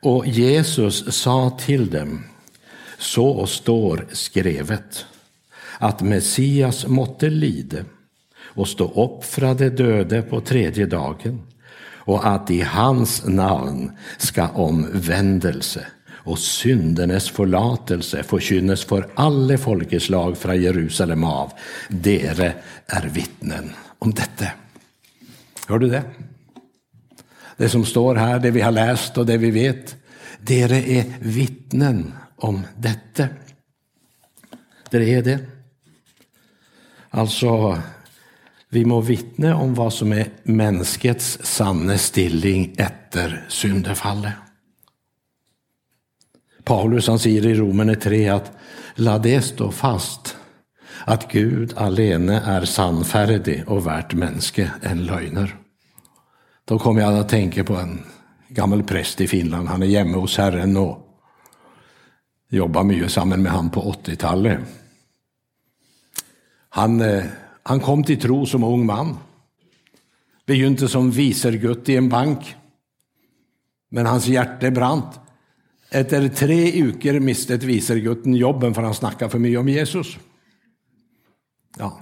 Och 0.00 0.26
Jesus 0.26 1.14
sa 1.16 1.58
till 1.60 1.90
dem, 1.90 2.24
så 2.98 3.46
står 3.46 4.06
skrevet, 4.12 5.06
att 5.78 6.02
Messias 6.02 6.86
måtte 6.86 7.30
lida 7.30 7.78
och 8.38 8.68
stå 8.68 9.04
upp 9.04 9.24
från 9.24 9.56
de 9.56 9.68
döde 9.68 10.22
på 10.22 10.40
tredje 10.40 10.86
dagen 10.86 11.42
och 12.06 12.26
att 12.26 12.50
i 12.50 12.60
hans 12.60 13.26
namn 13.26 13.92
ska 14.18 14.48
omvändelse 14.48 15.86
och 16.26 16.38
syndernas 16.38 17.30
förlatelse 17.30 18.22
förkynnes 18.22 18.84
för 18.84 19.08
alla 19.14 19.58
folkeslag 19.58 20.38
från 20.38 20.62
Jerusalem 20.62 21.24
av. 21.24 21.52
Dere 21.88 22.52
är 22.86 23.08
vittnen 23.08 23.72
om 23.98 24.10
detta. 24.10 24.46
Hör 25.68 25.78
du 25.78 25.88
det? 25.88 26.02
Det 27.56 27.68
som 27.68 27.84
står 27.84 28.14
här, 28.14 28.38
det 28.38 28.50
vi 28.50 28.60
har 28.60 28.72
läst 28.72 29.18
och 29.18 29.26
det 29.26 29.36
vi 29.36 29.50
vet. 29.50 29.96
Dere 30.40 30.76
är 30.76 31.04
vittnen 31.20 32.12
om 32.36 32.66
detta. 32.76 33.28
Det 34.90 35.14
är 35.14 35.22
det. 35.22 35.38
Alltså, 37.10 37.78
vi 38.68 38.84
må 38.84 39.00
vittna 39.00 39.56
om 39.56 39.74
vad 39.74 39.92
som 39.92 40.12
är 40.12 40.28
mänskets 40.42 41.38
sanna 41.42 41.98
stilling 41.98 42.74
efter 42.78 43.44
syndafallet. 43.48 44.32
Paulus 46.66 47.08
han 47.08 47.18
säger 47.18 47.46
i 47.46 47.54
Romerne 47.54 47.94
3 47.94 48.28
att 48.28 48.52
la 48.94 49.18
det 49.18 49.42
stå 49.42 49.70
fast 49.70 50.36
att 51.04 51.32
Gud 51.32 51.72
alene 51.76 52.40
är 52.40 52.64
sannfärdig 52.64 53.64
och 53.66 53.86
värt 53.86 54.14
mänske 54.14 54.70
en 54.82 55.06
lögner. 55.06 55.56
Då 56.64 56.78
kommer 56.78 57.00
jag 57.00 57.18
att 57.18 57.28
tänka 57.28 57.64
på 57.64 57.76
en 57.76 58.04
gammal 58.48 58.82
präst 58.82 59.20
i 59.20 59.28
Finland. 59.28 59.68
Han 59.68 59.82
är 59.82 59.86
hemma 59.86 60.18
hos 60.18 60.36
Herren 60.36 60.76
och 60.76 60.98
jobbar 62.48 62.84
mycket 62.84 63.12
samman 63.12 63.42
med 63.42 63.52
han 63.52 63.70
på 63.70 63.92
80-talet. 63.92 64.58
Han, 66.68 67.00
eh, 67.00 67.24
han 67.62 67.80
kom 67.80 68.04
till 68.04 68.20
tro 68.20 68.46
som 68.46 68.64
ung 68.64 68.86
man. 68.86 69.16
Begynte 70.46 70.88
som 70.88 71.10
visergutt 71.10 71.88
i 71.88 71.96
en 71.96 72.08
bank. 72.08 72.56
Men 73.90 74.06
hans 74.06 74.26
hjärta 74.26 74.70
brant. 74.70 75.20
Efter 75.90 76.28
tre 76.28 76.82
veckor 76.82 77.20
miste 77.20 77.56
visergutten 77.56 78.34
jobben 78.34 78.74
för 78.74 78.82
han 78.82 78.94
snackade 78.94 79.30
för 79.30 79.38
mycket 79.38 79.60
om 79.60 79.68
Jesus. 79.68 80.18
Ja. 81.78 82.00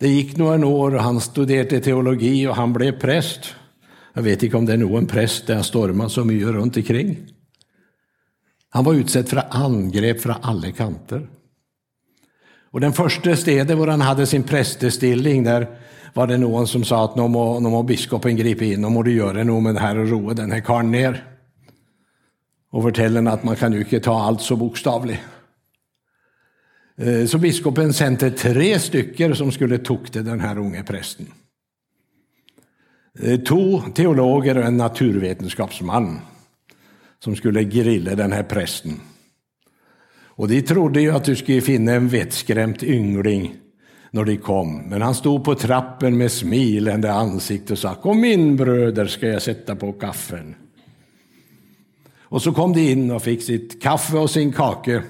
Det 0.00 0.08
gick 0.08 0.36
några 0.36 0.66
år 0.66 0.94
och 0.94 1.02
han 1.02 1.20
studerade 1.20 1.80
teologi 1.80 2.46
och 2.46 2.56
han 2.56 2.72
blev 2.72 3.00
präst. 3.00 3.54
Jag 4.14 4.22
vet 4.22 4.42
inte 4.42 4.56
om 4.56 4.66
det 4.66 4.72
är 4.72 4.76
någon 4.76 5.06
präst 5.06 5.46
där 5.46 5.56
har 5.56 5.62
stormar 5.62 6.08
så 6.08 6.24
mycket 6.24 6.48
runt 6.48 6.76
omkring. 6.76 7.18
Han 8.70 8.84
var 8.84 8.94
utsatt 8.94 9.28
för 9.28 9.42
angrepp 9.50 10.20
från 10.20 10.34
alla 10.42 10.70
kanter. 10.70 11.28
Och 12.70 12.80
den 12.80 12.92
första 12.92 13.36
stället 13.36 13.68
där 13.68 13.86
han 13.86 14.00
hade 14.00 14.26
sin 14.26 14.42
prästestilling, 14.42 15.44
där 15.44 15.66
var 16.14 16.26
det 16.26 16.38
någon 16.38 16.66
som 16.66 16.84
sa 16.84 17.04
att 17.04 17.16
nu 17.16 17.28
må, 17.28 17.60
nu 17.60 17.68
må 17.68 17.82
biskopen 17.82 18.36
gripa 18.36 18.64
in, 18.64 18.80
nu 18.80 18.88
må 18.88 19.02
du 19.02 19.12
göra 19.12 19.44
något 19.44 19.62
med 19.62 19.74
det 19.74 19.80
här 19.80 19.98
och 19.98 20.08
roa 20.08 20.34
den 20.34 20.52
här 20.52 20.60
karln 20.60 20.90
ner. 20.90 21.29
Och 22.70 22.82
fortäller 22.82 23.26
att 23.26 23.44
man 23.44 23.56
kan 23.56 23.72
ju 23.72 23.78
inte 23.78 24.00
ta 24.00 24.22
allt 24.22 24.40
så 24.40 24.56
bokstavligt. 24.56 25.22
Eh, 26.96 27.26
så 27.26 27.38
biskopen 27.38 27.92
sände 27.92 28.30
tre 28.30 28.78
stycken 28.78 29.36
som 29.36 29.52
skulle 29.52 29.78
tukta 29.78 30.22
den 30.22 30.40
här 30.40 30.58
unge 30.58 30.82
prästen. 30.82 31.26
Eh, 33.18 33.40
två 33.40 33.80
teologer 33.80 34.58
och 34.58 34.64
en 34.64 34.76
naturvetenskapsman 34.76 36.18
som 37.18 37.36
skulle 37.36 37.64
grilla 37.64 38.14
den 38.14 38.32
här 38.32 38.42
prästen. 38.42 39.00
Och 40.40 40.48
de 40.48 40.62
trodde 40.62 41.00
ju 41.00 41.10
att 41.10 41.24
du 41.24 41.36
skulle 41.36 41.60
finna 41.60 41.92
en 41.92 42.08
vettskrämt 42.08 42.82
yngling 42.82 43.56
när 44.10 44.24
de 44.24 44.36
kom, 44.36 44.76
men 44.88 45.02
han 45.02 45.14
stod 45.14 45.44
på 45.44 45.54
trappen 45.54 46.18
med 46.18 46.32
smilande 46.32 47.12
ansikte 47.12 47.72
och 47.72 47.78
sa 47.78 47.94
Kom 47.94 48.24
in 48.24 48.56
bröder, 48.56 49.06
ska 49.06 49.26
jag 49.26 49.42
sätta 49.42 49.76
på 49.76 49.92
kaffen. 49.92 50.54
Och 52.30 52.42
så 52.42 52.52
kom 52.52 52.72
de 52.72 52.80
in 52.92 53.10
och 53.10 53.22
fick 53.22 53.42
sitt 53.42 53.82
kaffe 53.82 54.16
och 54.16 54.30
sin 54.30 54.52
kake. 54.52 55.02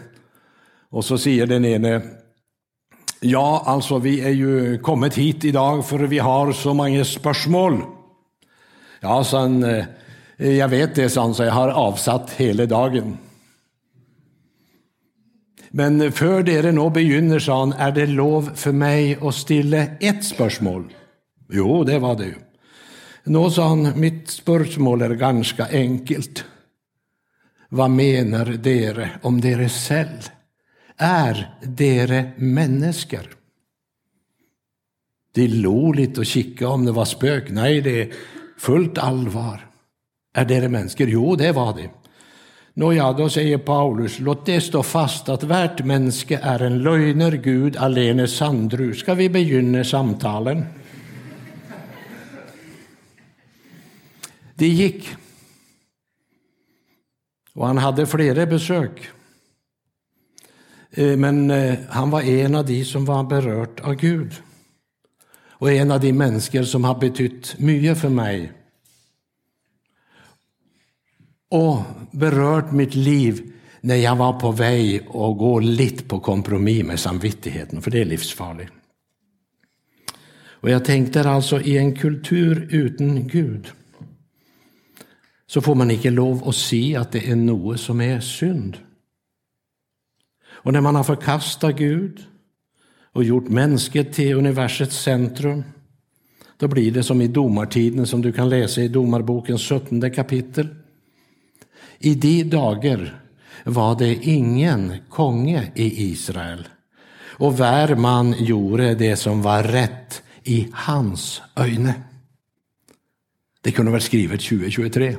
Och 0.91 1.05
så 1.05 1.19
säger 1.19 1.47
den 1.47 1.65
ene 1.65 2.03
Ja, 3.21 3.63
alltså 3.67 3.99
vi 3.99 4.21
är 4.21 4.31
ju 4.31 4.79
kommit 4.79 5.15
hit 5.15 5.45
idag 5.45 5.87
för 5.87 5.99
vi 5.99 6.19
har 6.19 6.53
så 6.53 6.75
många 6.75 7.05
spörsmål. 7.05 7.83
Ja, 9.01 9.25
sa 9.25 9.41
han, 9.41 9.65
eh, 9.65 9.85
jag 10.37 10.69
vet 10.69 10.95
det, 10.95 11.11
sa 11.11 11.23
han, 11.23 11.35
så 11.35 11.43
jag 11.43 11.53
har 11.53 11.69
avsatt 11.69 12.31
hela 12.31 12.67
dagen. 12.67 13.19
Men 15.71 16.13
för 16.13 16.43
dere 16.43 16.73
nå 16.73 16.91
begynner, 16.91 17.39
sa 17.39 17.59
han, 17.59 17.73
är 17.73 17.93
det 17.93 18.07
lov 18.07 18.51
för 18.55 18.73
mig 18.73 19.19
att 19.23 19.35
stilla 19.35 19.83
ett 20.01 20.25
spörsmål? 20.25 20.93
Jo, 21.53 21.85
det 21.85 21.99
var 21.99 22.17
det 22.17 22.25
ju. 22.25 22.35
Nå, 23.25 23.51
sa 23.51 23.69
han, 23.69 24.01
mitt 24.01 24.31
spörsmål 24.31 25.03
är 25.03 25.11
ganska 25.11 25.67
enkelt. 25.71 26.45
Vad 27.73 27.91
menar 27.91 28.45
dere 28.45 29.11
om 29.23 29.41
dere 29.41 29.69
själv? 29.69 30.31
Är 30.97 31.55
dere 31.63 32.33
människor? 32.37 33.37
De 35.35 35.49
lo 35.49 35.93
lite 35.93 36.21
och 36.21 36.27
kika 36.27 36.69
om 36.69 36.85
det 36.85 36.93
var 36.93 37.05
spök. 37.05 37.51
Nej, 37.51 37.81
det 37.81 38.03
är 38.03 38.13
fullt 38.59 38.99
allvar. 38.99 39.67
Är 40.35 40.45
dere 40.45 40.69
människor? 40.69 41.09
Jo, 41.09 41.37
det 41.37 41.53
var 41.53 41.75
det. 41.75 41.91
Nåja, 42.75 43.13
då 43.13 43.29
säger 43.29 43.59
Paulus, 43.59 44.19
låt 44.19 44.47
det 44.47 44.61
stå 44.61 44.83
fast 44.83 45.29
att 45.29 45.43
värt 45.43 45.85
människa 45.85 46.39
är 46.39 46.63
en 46.63 46.83
lögner 46.83 47.33
Gud 47.33 47.77
alene 47.77 48.29
sandru. 48.29 48.95
Ska 48.95 49.15
vi 49.15 49.29
begynna 49.29 49.85
samtalen? 49.85 50.65
Det 54.55 54.69
gick. 54.69 55.20
Och 57.61 57.67
han 57.67 57.79
hade 57.79 58.07
flera 58.07 58.47
besök. 58.47 59.09
Eh, 60.91 61.17
men 61.17 61.51
eh, 61.51 61.79
han 61.89 62.11
var 62.11 62.23
en 62.23 62.55
av 62.55 62.67
de 62.67 62.85
som 62.85 63.05
var 63.05 63.25
berört 63.25 63.81
av 63.81 63.95
Gud. 63.95 64.33
Och 65.49 65.73
en 65.73 65.91
av 65.91 66.01
de 66.01 66.13
människor 66.13 66.63
som 66.63 66.85
har 66.85 66.99
betytt 66.99 67.59
mycket 67.59 68.01
för 68.01 68.09
mig. 68.09 68.53
Och 71.51 71.79
berört 72.11 72.73
mitt 72.73 72.95
liv 72.95 73.53
när 73.81 73.97
jag 73.97 74.17
var 74.17 74.41
på 74.41 74.53
väg 74.53 75.01
att 75.07 75.39
gå 75.39 75.61
lite 75.61 76.05
på 76.05 76.21
kompromiss 76.21 76.87
med 76.87 77.01
samvittigheten, 77.01 77.83
för 77.83 77.91
det 77.91 78.01
är 78.01 78.05
livsfarligt. 78.05 78.73
Och 80.33 80.71
jag 80.71 80.85
tänkte 80.85 81.31
alltså 81.31 81.61
i 81.61 81.79
en 81.79 81.97
kultur 81.97 82.69
utan 82.71 83.29
Gud 83.29 83.73
så 85.51 85.61
får 85.61 85.75
man 85.75 85.91
inte 85.91 86.11
lov 86.11 86.49
att 86.49 86.57
se 86.57 86.97
att 86.97 87.13
det 87.13 87.31
är 87.31 87.37
något 87.37 87.81
som 87.81 88.01
är 88.01 88.21
synd. 88.21 88.77
Och 90.49 90.73
när 90.73 90.81
man 90.81 90.95
har 90.95 91.05
förkastat 91.05 91.77
Gud 91.77 92.25
och 93.13 93.25
gjort 93.25 93.49
mänsket 93.49 94.13
till 94.13 94.35
universets 94.35 95.03
centrum, 95.03 95.65
då 96.57 96.69
blir 96.69 96.93
det 96.93 97.03
som 97.03 97.21
i 97.21 97.29
domartiden 97.29 98.07
som 98.07 98.23
du 98.23 98.33
kan 98.33 98.49
läsa 98.49 98.81
i 98.81 98.89
Domarbokens 98.89 99.63
17 99.63 100.11
kapitel. 100.11 100.69
I 101.99 102.15
de 102.15 102.45
dagar 102.45 103.23
var 103.65 103.99
det 103.99 104.15
ingen 104.15 104.95
konge 105.09 105.73
i 105.75 106.11
Israel 106.11 106.69
och 107.23 107.59
var 107.59 107.95
man 107.95 108.35
gjorde 108.39 108.95
det 108.95 109.17
som 109.17 109.43
var 109.43 109.63
rätt 109.63 110.23
i 110.45 110.69
hans 110.73 111.43
öjne. 111.57 111.95
Det 113.61 113.73
kunde 113.73 113.93
väl 113.93 114.01
skrivet 114.01 114.41
2023. 114.41 115.17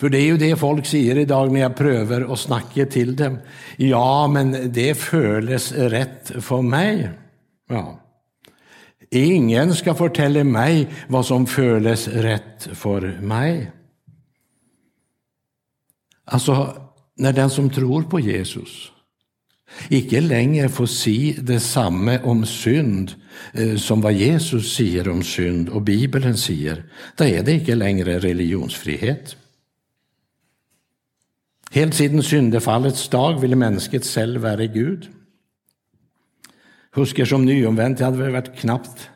För 0.00 0.08
det 0.08 0.18
är 0.18 0.24
ju 0.24 0.36
det 0.36 0.56
folk 0.56 0.86
säger 0.86 1.18
idag 1.18 1.52
när 1.52 1.60
jag 1.60 1.76
prövar 1.76 2.32
att 2.32 2.38
snacka 2.38 2.86
till 2.86 3.16
dem. 3.16 3.38
Ja, 3.76 4.26
men 4.26 4.72
det 4.72 4.94
föles 4.94 5.72
rätt 5.72 6.32
för 6.40 6.62
mig. 6.62 7.10
Ja. 7.68 8.00
Ingen 9.10 9.74
ska 9.74 9.94
fortälla 9.94 10.44
mig 10.44 10.88
vad 11.08 11.26
som 11.26 11.46
föles 11.46 12.08
rätt 12.08 12.68
för 12.72 13.00
mig. 13.20 13.70
Alltså, 16.24 16.76
när 17.16 17.32
den 17.32 17.50
som 17.50 17.70
tror 17.70 18.02
på 18.02 18.20
Jesus 18.20 18.92
icke 19.88 20.20
längre 20.20 20.68
får 20.68 20.86
se 20.86 21.34
detsamma 21.40 22.18
om 22.22 22.46
synd 22.46 23.12
eh, 23.52 23.76
som 23.76 24.00
vad 24.00 24.12
Jesus 24.12 24.76
säger 24.76 25.08
om 25.08 25.22
synd 25.22 25.68
och 25.68 25.82
Bibeln 25.82 26.36
säger, 26.36 26.84
då 27.16 27.24
är 27.24 27.42
det 27.42 27.52
icke 27.52 27.74
längre 27.74 28.18
religionsfrihet. 28.18 29.36
Helt 31.70 31.94
sedan 31.94 32.22
syndefallets 32.22 33.08
dag 33.08 33.40
ville 33.40 33.56
människet 33.56 34.04
själv 34.04 34.40
vara 34.40 34.66
Gud. 34.66 35.08
Husker 36.92 37.24
som 37.24 37.44
nyomvänd, 37.44 37.96
det 37.96 38.04
hade 38.04 38.30
varit 38.30 38.56
knappt 38.56 39.10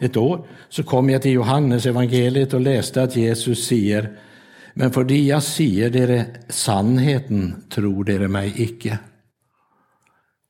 ett 0.00 0.16
år, 0.16 0.46
så 0.68 0.82
kom 0.82 1.10
jag 1.10 1.22
till 1.22 1.32
Johannes 1.32 1.86
evangeliet 1.86 2.54
och 2.54 2.60
läste 2.60 3.02
att 3.02 3.16
Jesus 3.16 3.66
säger 3.66 4.18
men 4.78 4.90
för 4.90 5.04
det 5.04 5.22
jag 5.22 5.42
säger 5.42 5.90
dere 5.90 6.26
sannheten 6.48 7.64
tror 7.70 8.04
dere 8.04 8.28
mig 8.28 8.52
icke. 8.56 8.98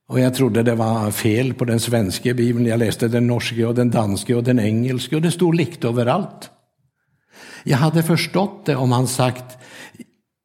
Och 0.09 0.21
jag 0.21 0.35
trodde 0.35 0.63
det 0.63 0.75
var 0.75 1.11
fel 1.11 1.55
på 1.55 1.65
den 1.65 1.81
svenska 1.81 2.35
bibeln. 2.35 2.67
Jag 2.67 2.79
läste 2.79 3.09
den 3.09 3.27
norska 3.27 3.69
och 3.69 3.75
den 3.75 3.91
danska 3.91 4.37
och 4.37 4.45
den 4.45 4.61
engelska 4.61 5.17
och 5.17 5.23
det 5.23 5.31
stod 5.31 5.55
likt 5.55 5.85
överallt. 5.85 6.51
Jag 7.65 7.79
hade 7.79 8.03
förstått 8.03 8.67
det 8.67 8.77
om 8.77 8.93
han 8.93 9.07
sagt 9.07 9.59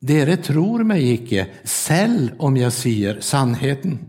Dere 0.01 0.37
tror 0.37 0.83
mig 0.83 1.11
icke, 1.11 1.47
selv 1.63 2.31
om 2.37 2.57
jag 2.57 2.73
säger 2.73 3.19
sannheten. 3.19 3.99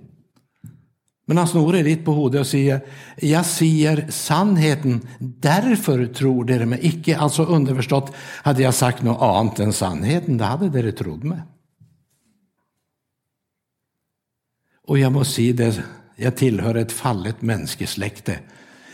Men 1.26 1.37
han 1.37 1.48
snor 1.48 1.72
lite 1.72 2.02
på 2.02 2.12
hodet 2.12 2.40
och 2.40 2.46
säger, 2.46 2.81
jag 3.16 3.46
säger 3.46 4.07
sannheten, 4.11 5.09
därför 5.18 6.07
tror 6.07 6.44
dere 6.44 6.66
mig 6.66 6.78
icke. 6.83 7.18
Alltså 7.18 7.44
underförstått, 7.44 8.14
hade 8.16 8.62
jag 8.62 8.74
sagt 8.74 9.02
något 9.02 9.22
annat 9.22 9.61
än 9.61 9.72
sannheten, 9.72 10.38
då 10.38 10.44
hade 10.44 10.68
dere 10.68 10.92
trott 10.92 11.22
mig. 11.22 11.38
Och 14.87 14.98
jag 14.98 15.12
måste 15.12 15.35
säga 15.35 15.55
det, 15.55 15.83
jag 16.16 16.37
tillhör 16.37 16.74
ett 16.74 16.92
fallet 16.92 17.42
människosläkte. 17.42 18.38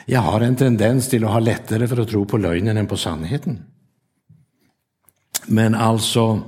Jag 0.07 0.21
har 0.21 0.41
en 0.41 0.57
tendens 0.57 1.09
till 1.09 1.25
att 1.25 1.31
ha 1.31 1.39
lättare 1.39 1.89
för 1.89 2.01
att 2.01 2.09
tro 2.09 2.27
på 2.27 2.37
lögnen 2.37 2.77
än 2.77 2.87
på 2.87 2.97
sannheten. 2.97 3.63
Men 5.47 5.75
alltså, 5.75 6.43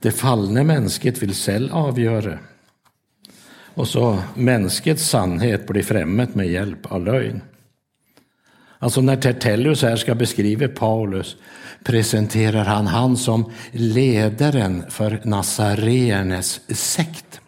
det 0.00 0.10
fallna 0.10 0.64
mänsket 0.64 1.22
vill 1.22 1.34
själv 1.34 1.72
avgöra. 1.72 2.38
Och 3.74 3.88
så 3.88 4.22
mänskets 4.34 5.08
sannhet 5.08 5.66
blir 5.66 5.82
främmet 5.82 6.34
med 6.34 6.46
hjälp 6.48 6.86
av 6.86 7.04
lögn. 7.04 7.40
Alltså 8.78 9.00
när 9.00 9.16
Tertellus 9.16 9.82
här 9.82 9.96
ska 9.96 10.14
beskriva 10.14 10.68
Paulus 10.68 11.36
presenterar 11.84 12.64
han 12.64 12.86
han 12.86 13.16
som 13.16 13.52
ledaren 13.72 14.90
för 14.90 15.20
Nazareernes 15.24 16.60
sekt. 16.68 17.40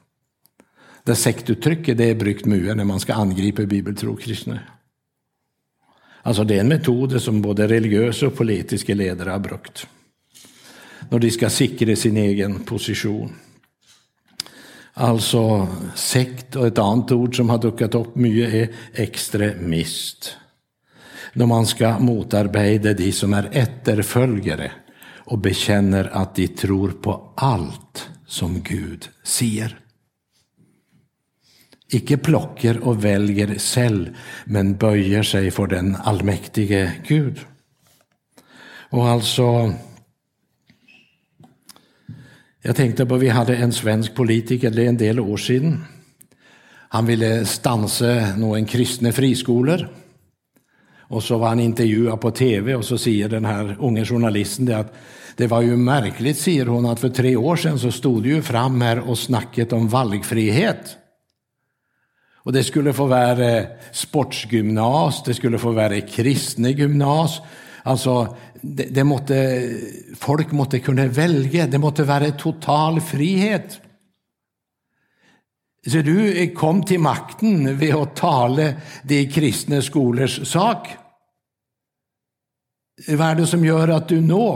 Det 1.05 1.15
sektuttrycket 1.15 1.99
det 1.99 2.05
är 2.05 2.15
brukt 2.15 2.45
mycket 2.45 2.77
när 2.77 2.85
man 2.85 3.01
ska 3.01 3.15
angripa 3.15 3.62
bibeltro 3.62 4.17
kristna. 4.17 4.61
Alltså 6.23 6.45
det 6.45 6.57
är 6.57 6.61
en 6.61 6.69
metod 6.69 7.23
som 7.23 7.43
både 7.43 7.69
religiösa 7.69 8.27
och 8.27 8.37
politiska 8.37 8.95
ledare 8.95 9.31
har 9.31 9.38
brukt 9.38 9.87
när 11.11 11.19
de 11.19 11.31
ska 11.31 11.51
säkra 11.51 11.97
sin 11.97 12.17
egen 12.17 12.65
position. 12.65 13.33
Alltså 14.95 15.69
sekt 15.95 16.57
och 16.57 16.67
ett 16.67 16.79
annat 16.79 17.12
ord 17.12 17.37
som 17.37 17.51
har 17.51 17.59
duckat 17.59 17.95
upp 17.95 18.17
mycket 18.17 18.55
är 18.55 18.69
extremist. 18.95 20.37
När 21.33 21.47
man 21.47 21.67
ska 21.67 21.99
motarbeta 21.99 22.93
de 22.93 23.12
som 23.12 23.35
är 23.35 23.49
efterföljare 23.53 24.73
och 25.25 25.38
bekänner 25.38 26.11
att 26.12 26.35
de 26.35 26.49
tror 26.49 26.91
på 26.91 27.33
allt 27.37 28.11
som 28.27 28.62
Gud 28.62 29.09
ser. 29.25 29.79
Icke 31.88 32.17
plocker 32.17 32.79
och 32.79 33.05
väljer 33.05 33.59
själv, 33.59 34.17
men 34.45 34.77
böjer 34.77 35.23
sig 35.23 35.51
för 35.51 35.67
den 35.67 35.97
allmäktige 35.97 36.93
Gud. 37.07 37.41
Och 38.91 39.09
alltså 39.09 39.75
jag 42.62 42.77
tänkte 42.77 43.07
på, 43.07 43.16
vi 43.16 43.29
hade 43.29 43.57
en 43.57 43.72
svensk 43.72 44.14
politiker, 44.14 44.70
det 44.70 44.85
är 44.85 44.88
en 44.88 44.96
del 44.96 45.20
år 45.20 45.37
sedan. 45.37 45.85
Han 46.88 47.07
ville 47.07 47.44
stansa 47.44 48.37
några 48.37 48.64
kristna 48.64 49.12
friskolor. 49.12 49.88
Och 50.98 51.22
så 51.22 51.38
var 51.38 51.48
han 51.48 51.61
intervjuad 51.61 52.20
på 52.20 52.31
tv 52.31 52.75
och 52.75 52.85
så 52.85 52.98
säger 52.98 53.29
den 53.29 53.44
här 53.44 53.77
unga 53.81 54.05
journalisten 54.05 54.66
det 54.66 54.79
att 54.79 54.94
det 55.37 55.46
var 55.46 55.61
ju 55.61 55.77
märkligt, 55.77 56.38
säger 56.38 56.66
hon, 56.66 56.87
att 56.87 57.01
för 57.01 57.09
tre 57.09 57.37
år 57.37 57.57
sedan 57.57 57.79
så 57.79 57.92
stod 57.92 58.22
det 58.22 58.29
ju 58.29 58.42
fram 58.42 58.81
här 58.81 58.98
och 58.98 59.18
snacket 59.18 59.72
om 59.72 59.88
valgfrihet. 59.88 60.96
Och 62.35 62.53
det 62.53 62.64
skulle 62.64 62.92
få 62.92 63.07
vara 63.07 63.64
sportsgymnas, 63.92 65.22
det 65.25 65.35
skulle 65.35 65.59
få 65.59 65.70
vara 65.70 66.01
kristne 66.01 66.70
gymnas. 66.70 67.40
Alltså, 67.83 68.37
det, 68.62 68.88
det 68.94 69.05
måtte, 69.05 69.38
folk 70.18 70.53
måtte 70.55 70.81
kunne 70.81 71.09
velge. 71.11 71.66
Det 71.66 71.81
måtte 71.83 72.07
være 72.07 72.35
total 72.38 73.01
frihet. 73.05 73.81
Så 75.83 76.03
du 76.07 76.14
kom 76.55 76.85
til 76.87 77.03
makten 77.03 77.66
ved 77.79 77.96
å 77.98 78.11
tale 78.14 78.68
de 79.03 79.25
kristne 79.27 79.83
skolers 79.83 80.38
sak. 80.46 80.92
Hva 83.03 83.33
er 83.33 83.40
det 83.40 83.48
som 83.51 83.64
gjør 83.66 83.96
at 83.96 84.12
du 84.12 84.20
nå 84.22 84.46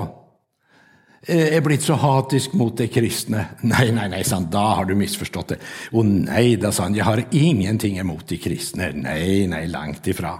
eh, 1.26 1.56
er 1.56 1.64
blitt 1.66 1.82
så 1.82 1.96
hatisk 1.98 2.54
mot 2.54 2.78
de 2.78 2.86
kristne? 2.92 3.42
Nei, 3.72 3.88
nei, 3.90 4.06
nei, 4.12 4.22
sa 4.22 4.38
han, 4.38 4.46
da 4.52 4.68
har 4.78 4.86
du 4.86 4.94
misforstått 4.94 5.56
det. 5.56 5.58
Å 5.90 6.06
nei 6.06 6.54
da, 6.62 6.70
sa 6.70 6.86
han, 6.86 6.94
jeg 6.94 7.08
har 7.08 7.24
ingenting 7.32 7.98
imot 7.98 8.28
de 8.30 8.38
kristne. 8.38 8.92
Nei, 8.94 9.48
nei, 9.50 9.64
langt 9.72 10.06
ifra. 10.06 10.36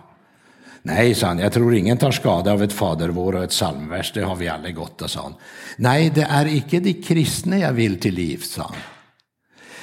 Nej, 0.87 1.15
sa 1.15 1.27
han, 1.27 1.39
jag 1.39 1.53
tror 1.53 1.75
ingen 1.75 1.99
tar 1.99 2.11
skada 2.11 2.53
av 2.53 2.63
ett 2.63 2.73
fadervår 2.73 3.35
och 3.37 3.45
ett 3.45 3.51
psalmvers, 3.51 4.13
det 4.13 4.23
har 4.23 4.37
vi 4.37 4.49
alla 4.49 4.71
gott 4.71 5.03
av, 5.03 5.07
sa 5.07 5.23
han. 5.23 5.35
Nej, 5.77 6.11
det 6.15 6.23
är 6.23 6.47
icke 6.47 6.81
de 6.81 6.93
kristna 6.93 7.59
jag 7.59 7.73
vill 7.73 8.01
till 8.01 8.15
liv, 8.15 8.39
sa 8.39 8.63
han. 8.63 8.77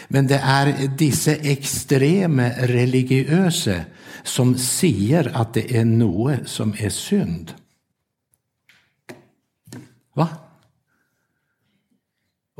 Men 0.07 0.27
det 0.27 0.41
är 0.43 0.87
dessa 0.97 1.31
extrema 1.31 2.49
religiösa 2.49 3.75
som 4.23 4.57
säger 4.57 5.31
att 5.33 5.53
det 5.53 5.77
är 5.77 5.85
något 5.85 6.47
som 6.47 6.75
är 6.77 6.89
synd. 6.89 7.53
Va? 10.13 10.27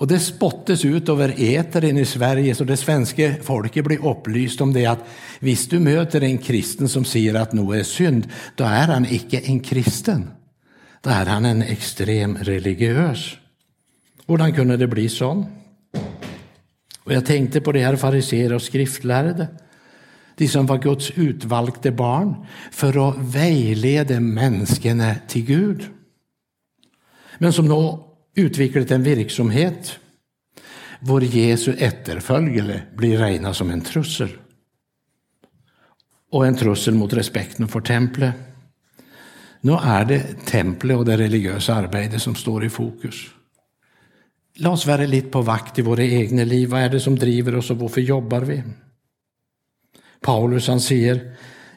Och 0.04 0.10
det 0.10 0.20
spottes 0.20 0.86
ut 0.86 1.10
över 1.10 1.34
etern 1.38 1.98
i 1.98 2.06
Sverige, 2.06 2.56
så 2.56 2.64
det 2.64 2.78
svenska 2.78 3.36
folket 3.42 3.86
blir 3.86 4.08
upplyst 4.08 4.62
om 4.62 4.74
det 4.74 4.86
att 4.86 5.06
visst, 5.40 5.70
du 5.70 5.80
möter 5.80 6.24
en 6.24 6.38
kristen 6.38 6.90
som 6.90 7.06
säger 7.06 7.36
att 7.36 7.54
något 7.54 7.76
är 7.76 7.84
synd, 7.84 8.28
då 8.56 8.64
är 8.64 8.88
han 8.88 9.06
icke 9.06 9.40
en 9.40 9.60
kristen. 9.60 10.30
Då 11.02 11.10
är 11.10 11.26
han 11.26 11.46
en 11.46 11.62
extrem 11.62 12.38
religiös. 12.38 13.38
Hur 14.28 14.56
kunde 14.56 14.78
det 14.78 14.88
bli 14.88 15.10
så? 15.10 15.46
Och 17.04 17.14
jag 17.14 17.26
tänkte 17.26 17.62
på 17.62 17.72
de 17.72 17.84
här 17.84 17.96
fariseer 17.96 18.54
och 18.54 18.62
skriftlärde, 18.62 19.48
de 20.36 20.48
som 20.48 20.66
var 20.66 20.78
Guds 20.78 21.12
utvalgte 21.12 21.92
barn, 21.92 22.46
för 22.72 23.10
att 23.10 23.18
vägleda 23.18 24.20
människorna 24.20 25.16
till 25.28 25.46
Gud. 25.46 25.84
Men 27.38 27.54
som 27.54 27.68
då 27.68 28.10
utviklet 28.36 28.92
en 28.92 29.04
virksomhet 29.04 30.00
Vår 31.06 31.24
Jesu 31.24 31.74
etterfølgere 31.76 32.78
blir 32.96 33.18
regna 33.20 33.52
som 33.54 33.72
en 33.72 33.82
trussel. 33.84 34.30
Og 36.32 36.46
en 36.48 36.56
trussel 36.56 36.96
mot 36.96 37.12
respekten 37.14 37.68
for 37.68 37.84
tempelet. 37.84 38.32
Nå 39.68 39.76
er 39.84 40.08
det 40.08 40.20
tempelet 40.48 41.02
og 41.02 41.04
det 41.08 41.18
religiøse 41.20 41.76
arbeidet 41.76 42.22
som 42.24 42.38
står 42.40 42.66
i 42.68 42.72
fokus. 42.72 43.20
La 44.64 44.72
oss 44.72 44.88
være 44.88 45.10
litt 45.12 45.28
på 45.34 45.42
vakt 45.44 45.82
i 45.82 45.86
våre 45.86 46.08
egne 46.08 46.46
liv. 46.48 46.70
Hva 46.72 46.86
er 46.86 46.96
det 46.96 47.04
som 47.04 47.20
driver 47.20 47.60
oss, 47.60 47.74
og 47.74 47.82
hvorfor 47.84 48.04
jobber 48.06 48.48
vi? 48.48 48.60
Paulus 50.24 50.70
han 50.72 50.80
sier 50.80 51.20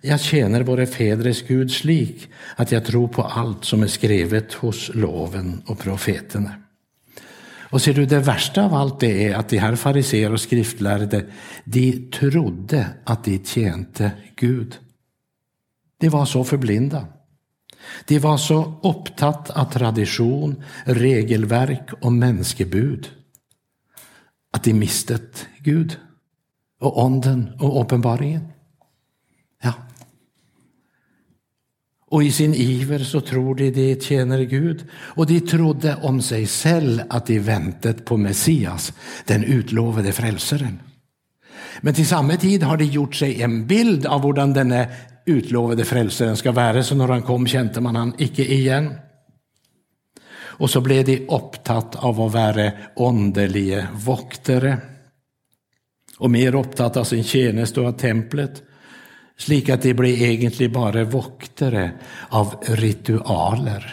jag 0.07 0.21
tjänar 0.21 0.63
våra 0.63 0.87
fäders 0.87 1.43
Gud 1.43 1.71
slik 1.71 2.29
att 2.57 2.73
jag 2.73 2.85
tror 2.85 3.09
på 3.09 3.23
allt 3.23 3.65
som 3.65 3.83
är 3.83 3.87
skrivet 3.87 4.53
hos 4.53 4.91
loven 4.95 5.63
och 5.67 5.79
profeterna. 5.79 6.55
Och 7.71 7.83
ser 7.83 7.95
du, 7.95 8.07
det 8.07 8.19
värsta 8.19 8.65
av 8.65 8.75
allt 8.75 9.01
det 9.01 9.29
är 9.29 9.35
att 9.35 9.49
de 9.49 9.59
här 9.59 9.77
fariseer 9.77 10.33
och 10.33 10.41
skriftlärde, 10.41 11.27
de 11.65 12.11
trodde 12.11 12.87
att 13.05 13.25
de 13.25 13.45
tjänte 13.45 14.11
Gud. 14.37 14.79
De 16.01 16.09
var 16.09 16.27
så 16.27 16.45
förblinda. 16.45 17.07
De 18.07 18.19
var 18.19 18.37
så 18.37 18.81
upptatt 18.83 19.51
av 19.51 19.65
tradition, 19.65 20.63
regelverk 20.85 21.91
och 22.01 22.13
mänskebud 22.13 23.11
att 24.53 24.65
de 24.65 24.73
mistet 24.73 25.47
Gud 25.59 25.99
och 26.81 27.05
onden 27.05 27.51
och 27.61 27.81
uppenbaringen. 27.81 28.49
Och 32.17 32.25
i 32.25 32.33
sin 32.33 32.55
iver 32.55 32.99
så 32.99 33.21
tror 33.21 33.55
de 33.55 33.71
de 33.71 34.01
tjänar 34.01 34.41
Gud. 34.41 34.85
Och 34.93 35.27
de 35.27 35.41
trodde 35.41 35.97
om 36.03 36.23
sig 36.23 36.47
själv 36.47 37.03
att 37.09 37.27
de 37.27 37.39
väntat 37.39 38.05
på 38.05 38.17
Messias, 38.17 38.93
den 39.25 39.45
utlovade 39.45 40.13
frälsaren. 40.13 40.79
Men 41.81 41.95
till 41.95 42.07
samma 42.07 42.37
tid 42.37 42.63
har 42.63 42.77
de 42.77 42.85
gjort 42.85 43.15
sig 43.15 43.43
en 43.43 43.67
bild 43.67 44.07
av 44.07 44.23
hur 44.23 44.33
denne 44.33 44.89
utlovade 45.27 45.85
frälsaren 45.85 46.37
ska 46.37 46.53
vara, 46.53 46.83
så 46.83 46.95
när 46.95 47.09
han 47.09 47.23
kom 47.23 47.47
kände 47.47 47.81
man 47.81 47.97
han 47.97 48.15
icke 48.19 48.45
igen. 48.45 48.95
Och 50.39 50.71
så 50.71 50.81
blev 50.81 51.05
de 51.05 51.27
upptatt 51.29 51.97
av 51.97 52.21
att 52.21 52.33
vara 52.33 52.73
underliga 52.97 53.87
voktare 53.95 54.79
och 56.19 56.31
mer 56.31 56.55
upptatt 56.55 56.97
av 56.97 57.05
sin 57.05 57.25
tjänst 57.25 57.79
och 57.79 57.87
av 57.87 57.93
templet 57.93 58.63
slik 59.37 59.69
at 59.73 59.85
de 59.85 59.93
ble 59.97 60.13
egentlig 60.17 60.71
bare 60.73 61.05
voktere 61.13 61.91
av 62.37 62.57
ritualer, 62.81 63.85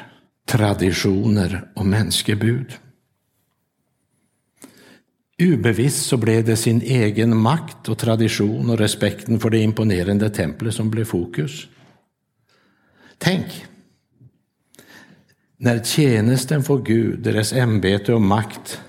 tradisjoner 0.48 1.60
og 1.76 1.88
menneskebud. 1.88 2.80
Ubevisst 5.44 6.08
så 6.08 6.20
ble 6.22 6.40
det 6.46 6.56
sin 6.62 6.80
egen 6.82 7.36
makt 7.36 7.90
og 7.92 8.00
tradisjon 8.00 8.70
og 8.70 8.80
respekten 8.80 9.42
for 9.42 9.52
det 9.52 9.64
imponerende 9.66 10.30
tempelet 10.32 10.76
som 10.76 10.92
ble 10.94 11.06
fokus. 11.10 11.66
Tenk! 13.18 13.66
När 15.58 15.84
tjänsten 15.84 16.64
for 16.64 16.82
Gud, 16.84 17.20
deres 17.20 17.54
ämbete 17.54 18.14
och 18.14 18.22
makt, 18.22 18.82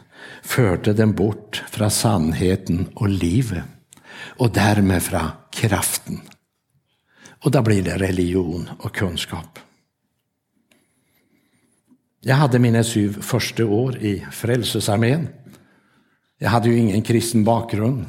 förde 0.42 0.92
den 0.92 1.14
bort 1.14 1.64
från 1.70 1.90
sannheten 1.90 2.86
och 2.94 3.08
livet, 3.08 3.62
och 4.38 4.50
därmed 4.52 5.02
från 5.02 5.28
kraften 5.52 6.20
och 7.44 7.50
då 7.50 7.62
blir 7.62 7.82
det 7.82 7.98
religion 7.98 8.70
och 8.78 8.94
kunskap. 8.94 9.58
Jag 12.20 12.34
hade 12.34 12.58
mina 12.58 12.84
sju 12.84 13.12
första 13.12 13.66
år 13.66 13.96
i 13.98 14.26
Frälsningsarmén. 14.32 15.28
Jag 16.38 16.50
hade 16.50 16.68
ju 16.68 16.78
ingen 16.78 17.02
kristen 17.02 17.44
bakgrund. 17.44 18.04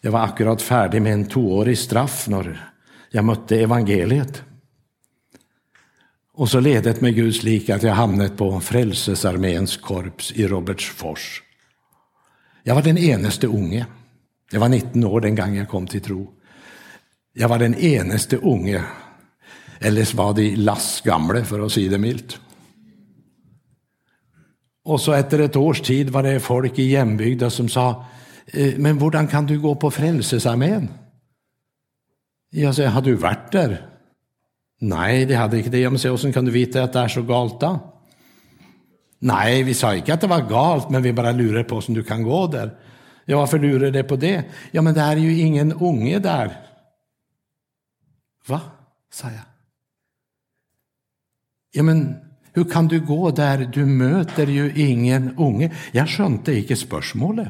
Jag 0.00 0.12
var 0.12 0.20
akkurat 0.20 0.62
färdig 0.62 1.02
med 1.02 1.12
en 1.12 1.26
tvåårig 1.26 1.78
straff 1.78 2.28
när 2.28 2.72
jag 3.10 3.24
mötte 3.24 3.60
evangeliet. 3.60 4.42
Och 6.32 6.48
så 6.48 6.60
ledet 6.60 7.00
med 7.00 7.14
Guds 7.14 7.42
lik 7.42 7.70
att 7.70 7.82
jag 7.82 7.94
hamnat 7.94 8.36
på 8.36 8.60
Frälsningsarméns 8.60 9.76
korps 9.76 10.32
i 10.32 10.46
Robertsfors. 10.46 11.42
Jag 12.62 12.74
var 12.74 12.82
den 12.82 12.98
enaste 12.98 13.46
unge. 13.46 13.86
Jag 14.50 14.60
var 14.60 14.68
19 14.68 15.04
år 15.04 15.20
den 15.20 15.34
gången 15.34 15.54
jag 15.54 15.68
kom 15.68 15.86
till 15.86 16.00
tro. 16.00 16.35
Jag 17.36 17.48
var 17.48 17.58
den 17.58 17.74
eneste 17.74 18.38
unge, 18.38 18.80
ellers 19.80 20.14
var 20.14 20.32
de 20.34 20.54
lastgamle, 20.56 21.42
for 21.44 21.60
å 21.60 21.68
si 21.68 21.84
det 21.92 21.98
mildt. 22.00 22.38
Og 24.86 25.00
så 25.02 25.16
etter 25.18 25.42
et 25.44 25.58
års 25.58 25.82
tid 25.84 26.12
var 26.14 26.24
det 26.24 26.38
folk 26.44 26.78
i 26.80 26.88
hjembygda 26.94 27.50
som 27.52 27.68
sa 27.68 27.88
eh, 28.46 28.78
men 28.78 28.96
hvordan 28.96 29.28
kan 29.28 29.44
du 29.44 29.58
gå 29.60 29.74
på 29.74 29.90
Frelsesarmeen? 29.92 30.88
Jag 32.56 32.74
sa, 32.74 32.86
har 32.94 33.04
du 33.04 33.12
vært 33.20 33.50
der? 33.52 33.76
Nei, 34.86 35.26
de 35.28 35.36
hadde 35.36 35.58
ikke 35.60 35.72
det. 35.74 35.82
Ja, 35.82 35.90
men 35.90 36.00
se, 36.00 36.12
kan 36.32 36.46
du 36.46 36.54
vite 36.54 36.86
at 36.86 36.94
det 36.94 37.02
er 37.02 37.12
så 37.12 37.24
galt, 37.26 37.58
da? 37.60 37.74
Nei, 39.26 39.64
vi 39.66 39.74
sa 39.76 39.94
ikke 39.96 40.14
at 40.14 40.24
det 40.24 40.30
var 40.30 40.48
galt, 40.48 40.88
men 40.92 41.04
vi 41.04 41.14
bare 41.16 41.34
lurer 41.36 41.66
på 41.68 41.80
hvordan 41.80 41.96
du 41.98 42.04
kan 42.06 42.24
gå 42.24 42.40
der. 42.52 42.72
Ja, 43.26 43.40
hvorfor 43.40 43.60
lurer 43.60 43.90
det 43.92 44.06
på 44.08 44.16
det? 44.20 44.38
Ja, 44.72 44.80
men 44.80 44.94
det 44.94 45.02
er 45.02 45.20
jo 45.20 45.32
ingen 45.32 45.74
unge 45.74 46.20
der. 46.22 46.52
Va? 48.48 48.60
sa 49.10 49.30
jag. 49.30 49.44
Ja, 51.70 51.82
men 51.82 52.14
hur 52.52 52.64
kan 52.64 52.88
du 52.88 53.00
gå 53.00 53.30
där? 53.30 53.70
Du 53.74 53.86
möter 53.86 54.46
ju 54.46 54.72
ingen 54.76 55.36
unge. 55.36 55.76
Jag 55.92 56.08
skönte 56.08 56.54
inte 56.54 56.76
spörsmålet. 56.76 57.48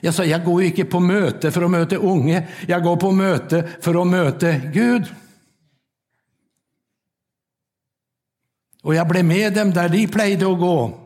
Jag 0.00 0.14
sa 0.14 0.24
jag 0.24 0.44
går 0.44 0.62
inte 0.62 0.84
på 0.84 1.00
möte 1.00 1.50
för 1.50 1.62
att 1.62 1.70
möta 1.70 1.96
unge, 1.96 2.48
Jag 2.66 2.82
går 2.82 2.96
på 2.96 3.12
möte 3.12 3.68
för 3.80 4.02
att 4.02 4.06
möta 4.06 4.58
Gud. 4.58 5.14
Och 8.82 8.94
jag 8.94 9.08
blev 9.08 9.24
med 9.24 9.54
dem 9.54 9.70
där. 9.70 9.88
de 9.88 10.06
plejde 10.06 10.52
att 10.52 10.58
gå, 10.58 11.00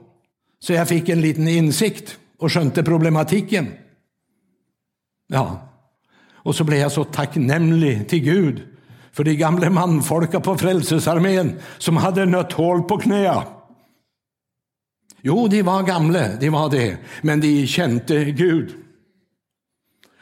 så 0.58 0.72
jag 0.72 0.88
fick 0.88 1.08
en 1.08 1.20
liten 1.20 1.48
insikt 1.48 2.18
och 2.38 2.52
skönte 2.52 2.82
problematiken. 2.82 3.72
Ja, 5.26 5.67
och 6.42 6.55
så 6.55 6.64
blev 6.64 6.79
jag 6.79 6.92
så 6.92 7.05
tacknämlig 7.05 8.09
till 8.09 8.20
Gud 8.20 8.62
för 9.12 9.24
de 9.24 9.35
gamla 9.35 9.70
manfolka 9.70 10.40
på 10.40 10.59
Frälsningsarmén 10.59 11.61
som 11.79 11.96
hade 11.96 12.27
nött 12.27 12.53
hål 12.53 12.83
på 12.83 12.98
knäa. 12.98 13.44
Jo, 15.22 15.48
de 15.48 15.62
var 15.62 15.83
gamla, 15.83 16.37
de 16.40 16.51
var 16.51 16.70
det, 16.70 16.96
men 17.22 17.40
de 17.40 17.66
kände 17.66 18.24
Gud. 18.24 18.74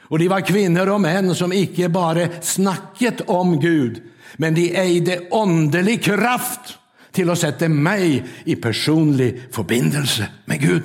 Och 0.08 0.18
de 0.18 0.28
var 0.28 0.40
kvinnor 0.40 0.88
och 0.88 1.00
män 1.00 1.34
som 1.34 1.52
icke 1.52 1.88
bara 1.88 2.42
snacket 2.42 3.20
om 3.20 3.60
Gud, 3.60 4.02
men 4.36 4.54
de 4.54 4.76
ägde 4.76 5.28
åndelig 5.30 6.02
kraft 6.02 6.78
till 7.12 7.30
att 7.30 7.38
sätta 7.38 7.68
mig 7.68 8.24
i 8.44 8.56
personlig 8.56 9.42
förbindelse 9.50 10.28
med 10.44 10.60
Gud. 10.60 10.82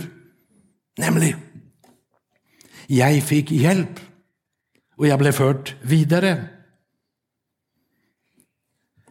Nämligen, 0.97 1.39
jag 2.87 3.23
fick 3.23 3.51
hjälp 3.51 3.99
och 5.01 5.07
jag 5.07 5.19
blev 5.19 5.31
fört 5.31 5.75
vidare. 5.81 6.45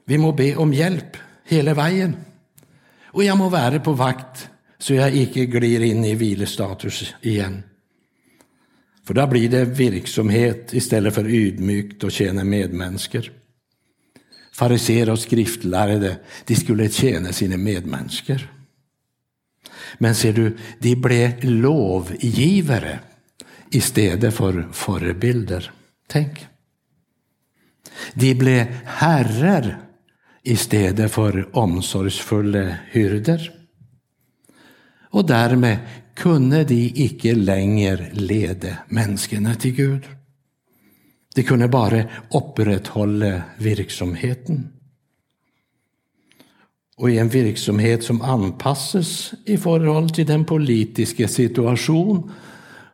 Vi 0.05 0.19
må 0.19 0.33
be 0.33 0.57
om 0.57 0.73
hjälp 0.73 1.17
hela 1.45 1.75
vägen. 1.75 2.17
Och 3.05 3.25
jag 3.25 3.39
må 3.39 3.49
vara 3.49 3.81
på 3.81 3.93
vakt 3.93 4.49
så 4.79 4.95
jag 4.95 5.17
icke 5.17 5.47
glir 5.47 5.83
in 5.83 6.05
i 6.05 6.15
vilestatus 6.15 7.15
igen. 7.23 7.63
För 9.05 9.15
då 9.15 9.27
blir 9.27 9.49
det 9.49 9.65
virksamhet 9.65 10.75
istället 10.75 11.15
för 11.15 11.29
ydmykt 11.29 12.05
och 12.05 12.13
tjäna 12.13 12.45
medmänniskor. 12.45 13.33
Fariser 14.53 15.11
och 15.11 15.19
skriftlärde, 15.19 16.17
de 16.45 16.55
skulle 16.57 16.89
tjäna 16.89 17.33
sina 17.33 17.57
medmänniskor. 17.57 18.53
Men 19.99 20.15
ser 20.15 20.33
du, 20.33 20.59
de 20.79 20.97
blev 20.97 21.45
lovgivare 21.45 22.99
istället 23.71 24.35
för 24.35 24.69
förebilder. 24.73 25.73
Tänk. 26.11 26.47
De 28.15 28.35
blev 28.35 28.65
herrar 28.85 29.79
istället 30.43 31.13
för 31.13 31.57
omsorgsfulla 31.57 32.75
hyrder. 32.91 33.53
Och 35.11 35.27
därmed 35.27 35.79
kunde 36.15 36.65
de 36.65 36.93
icke 36.95 37.35
längre 37.35 38.11
leda 38.13 38.77
människorna 38.89 39.55
till 39.55 39.75
Gud. 39.75 40.05
De 41.35 41.43
kunde 41.43 41.69
bara 41.69 42.05
upprätthålla 42.31 43.43
verksamheten. 43.59 44.73
Och 46.97 47.11
i 47.11 47.19
en 47.19 47.29
verksamhet 47.29 48.05
som 48.05 48.23
anpassas 48.23 49.33
i 49.47 49.57
förhållande 49.57 50.15
till 50.15 50.27
den 50.27 50.45
politiska 50.45 51.29
situation 51.29 52.33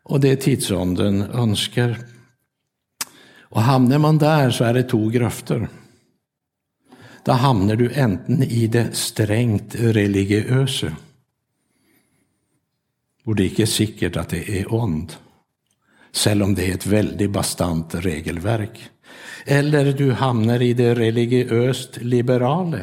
och 0.03 0.21
det 0.21 0.37
tidsåldern 0.37 1.23
önskar. 1.23 2.16
Och 3.49 3.63
hamnar 3.63 3.99
man 3.99 4.19
där 4.19 4.51
så 4.51 4.65
är 4.65 4.75
det 4.75 4.83
två 4.83 5.09
gröfter. 5.09 5.69
Då 7.25 7.33
hamnar 7.33 7.77
du 7.77 7.93
enten 7.93 8.43
i 8.43 8.67
det 8.67 8.97
strängt 8.97 9.75
religiösa 9.75 10.93
och 13.27 13.37
det 13.37 13.43
är 13.43 13.49
inte 13.49 13.67
säkert 13.67 14.17
att 14.17 14.29
det 14.29 14.61
är 14.61 14.75
ond, 14.75 15.13
Även 16.27 16.43
om 16.43 16.55
det 16.55 16.71
är 16.71 16.75
ett 16.75 16.87
väldigt 16.87 17.31
bastant 17.31 17.95
regelverk. 17.95 18.91
Eller 19.45 19.93
du 19.93 20.13
hamnar 20.13 20.63
i 20.63 20.75
det 20.75 20.95
religiöst 20.95 21.97
liberala. 21.97 22.79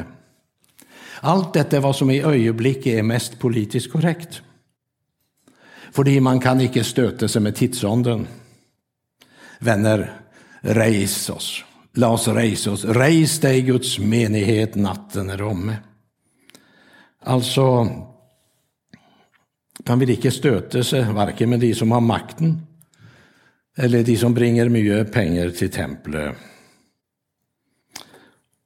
Allt 1.20 1.52
detta 1.52 1.76
är 1.76 1.80
vad 1.80 1.96
som 1.96 2.10
i 2.10 2.22
ögonblicket 2.22 2.86
är 2.86 3.02
mest 3.02 3.38
politiskt 3.38 3.92
korrekt. 3.92 4.42
För 5.92 6.20
man 6.20 6.40
kan 6.40 6.60
inte 6.60 6.84
stöta 6.84 7.28
sig 7.28 7.42
med 7.42 7.56
tidsånden. 7.56 8.26
Vänner, 9.58 10.20
reis 10.64 11.30
oss. 11.30 11.64
las 11.94 12.28
rejs 12.28 12.66
oss. 12.66 12.84
Reis 12.84 13.40
dig 13.40 13.62
Guds 13.62 13.98
menighet, 13.98 14.74
natten 14.74 15.30
är 15.30 15.42
omme. 15.42 15.76
Alltså, 17.20 17.88
kan 19.84 19.98
vill 19.98 20.10
inte 20.10 20.30
stöta 20.30 20.82
sig 20.82 21.12
varken 21.12 21.50
med 21.50 21.60
de 21.60 21.74
som 21.74 21.92
har 21.92 22.00
makten 22.00 22.66
eller 23.76 24.04
de 24.04 24.16
som 24.16 24.34
bringer 24.34 24.68
mycket 24.68 25.12
pengar 25.12 25.50
till 25.50 25.70
templet. 25.70 26.36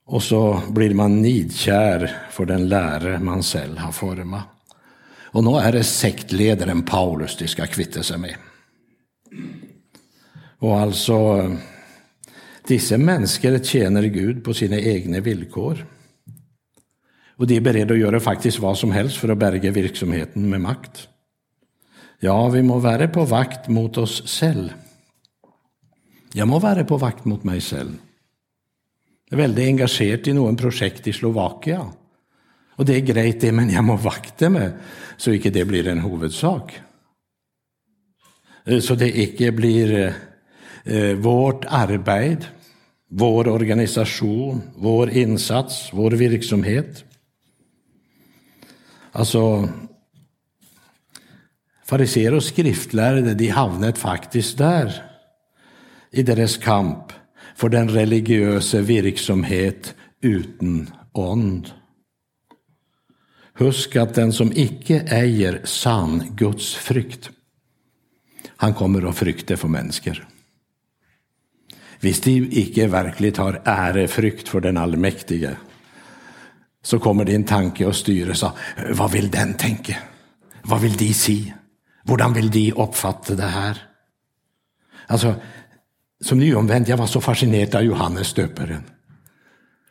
Och 0.04 0.22
så 0.22 0.62
blir 0.68 0.94
man 0.94 1.22
nidkär 1.22 2.16
för 2.30 2.46
den 2.46 2.68
läre 2.68 3.18
man 3.18 3.42
själv 3.42 3.78
har 3.78 3.92
format. 3.92 4.48
Och 5.30 5.44
nu 5.44 5.50
är 5.50 5.72
det 5.72 5.84
sektledaren 5.84 6.82
Paulus 6.82 7.36
de 7.36 7.48
ska 7.48 7.66
kvitta 7.66 8.02
sig 8.02 8.18
med. 8.18 8.36
Och 10.58 10.80
alltså, 10.80 11.50
dessa 12.68 12.98
människor 12.98 13.58
tjänar 13.64 14.02
Gud 14.02 14.44
på 14.44 14.54
sina 14.54 14.76
egna 14.76 15.20
villkor. 15.20 15.86
Och 17.36 17.46
de 17.46 17.56
är 17.56 17.60
beredda 17.60 17.94
att 17.94 18.00
göra 18.00 18.20
faktiskt 18.20 18.58
vad 18.58 18.78
som 18.78 18.92
helst 18.92 19.16
för 19.16 19.28
att 19.28 19.38
berga 19.38 19.70
verksamheten 19.70 20.50
med 20.50 20.60
makt. 20.60 21.08
Ja, 22.20 22.48
vi 22.48 22.62
må 22.62 22.78
vara 22.78 23.08
på 23.08 23.24
vakt 23.24 23.68
mot 23.68 23.98
oss 23.98 24.40
själva. 24.40 24.72
Jag 26.32 26.48
må 26.48 26.58
vara 26.58 26.84
på 26.84 26.96
vakt 26.96 27.24
mot 27.24 27.44
mig 27.44 27.60
själv. 27.60 27.98
Jag 29.30 29.40
är 29.40 29.42
väldigt 29.42 29.66
engagerad 29.66 30.28
i 30.28 30.32
någon 30.32 30.56
projekt 30.56 31.06
i 31.06 31.12
Slovakien. 31.12 31.86
Och 32.76 32.84
det 32.84 32.94
är 32.96 33.00
grejt 33.00 33.40
det, 33.40 33.52
men 33.52 33.70
jag 33.70 33.84
må 33.84 33.96
vakta 33.96 34.50
mig 34.50 34.70
så 35.16 35.32
inte 35.32 35.50
det 35.50 35.64
blir 35.64 35.88
en 35.88 36.00
huvudsak. 36.00 36.80
Eh, 38.64 38.80
så 38.80 38.94
det 38.94 39.18
inte 39.18 39.52
blir 39.52 40.14
eh, 40.84 40.96
eh, 40.96 41.16
vårt 41.16 41.64
arbete, 41.68 42.46
vår 43.10 43.48
organisation, 43.48 44.62
vår 44.76 45.10
insats, 45.10 45.90
vår 45.92 46.10
verksamhet 46.10 47.04
Alltså, 49.12 49.68
fariséer 51.84 52.34
och 52.34 52.42
skriftlärde, 52.42 53.34
de 53.34 53.48
hamnade 53.48 53.92
faktiskt 53.92 54.58
där 54.58 55.02
i 56.10 56.22
deras 56.22 56.56
kamp 56.56 57.12
för 57.56 57.68
den 57.68 57.88
religiösa 57.88 58.80
verksamhet 58.80 59.94
utan 60.22 60.90
ond. 61.12 61.70
Husk 63.54 63.96
att 63.96 64.14
den 64.14 64.32
som 64.32 64.52
icke 64.54 65.00
äger 65.00 65.60
sann 65.64 66.22
Guds 66.36 66.74
frykt, 66.74 67.30
han 68.56 68.74
kommer 68.74 69.08
att 69.08 69.16
frykta 69.16 69.56
för 69.56 69.68
människor 69.68 70.27
hvis 72.00 72.20
de 72.20 72.48
ikke 72.48 72.90
virkelig 72.90 73.36
har 73.36 73.62
ærefrykt 73.66 74.48
för 74.48 74.60
den 74.60 74.76
allmäktige, 74.76 75.56
så 76.82 76.98
kommer 76.98 77.24
din 77.24 77.44
tanke 77.44 77.88
att 77.88 77.96
styra. 77.96 78.34
Så, 78.34 78.50
vad 78.90 79.12
vill 79.12 79.30
den 79.30 79.54
tänka? 79.54 79.96
Vad 80.62 80.80
vill 80.80 80.96
de 80.96 81.14
si? 81.14 81.54
Hur 82.04 82.34
vill 82.34 82.50
de 82.50 82.72
uppfatta 82.72 83.34
det 83.34 83.42
här? 83.42 83.82
Altså, 85.06 85.34
som 86.24 86.38
nyomvendt 86.38 86.88
jag 86.88 86.96
var 86.96 87.06
så 87.06 87.20
fascinerad 87.20 87.74
av 87.74 87.82
Johannes 87.82 88.34
döparen 88.34 88.82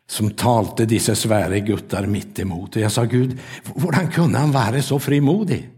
som 0.09 0.29
talte 0.29 0.85
dessa 0.85 1.15
svære 1.15 1.59
gutter 1.59 2.07
midt 2.07 2.39
imot. 2.39 2.75
Og 2.75 2.81
jag 2.81 2.91
sa, 2.91 3.03
Gud, 3.03 3.39
hur 3.75 4.11
kunde 4.11 4.39
han 4.39 4.51
vara 4.51 4.81
så 4.81 4.99
frimodig? 4.99 5.69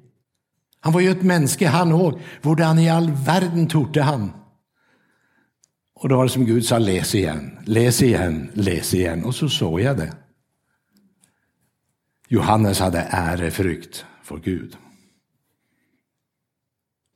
Han 0.82 0.94
var 0.94 1.02
ju 1.02 1.12
et 1.12 1.24
menneske, 1.24 1.68
han 1.68 1.92
òg. 1.92 2.20
Hur 2.42 2.80
i 2.80 2.90
all 2.90 3.12
världen 3.12 3.68
torde 3.68 4.02
han? 4.02 4.32
Och 6.02 6.10
då 6.10 6.18
var 6.18 6.24
det 6.24 6.30
som 6.30 6.46
Gud 6.46 6.66
sa, 6.66 6.78
läs 6.78 7.16
igen, 7.16 7.60
läs 7.66 8.02
igen, 8.02 8.52
läs 8.54 8.94
igen. 8.94 9.26
Och 9.26 9.36
så 9.36 9.50
såg 9.50 9.82
jag 9.82 9.98
det. 9.98 10.14
Johannes 12.28 12.80
hade 12.80 13.08
ärefrykt 13.10 14.06
för 14.24 14.38
Gud. 14.38 14.78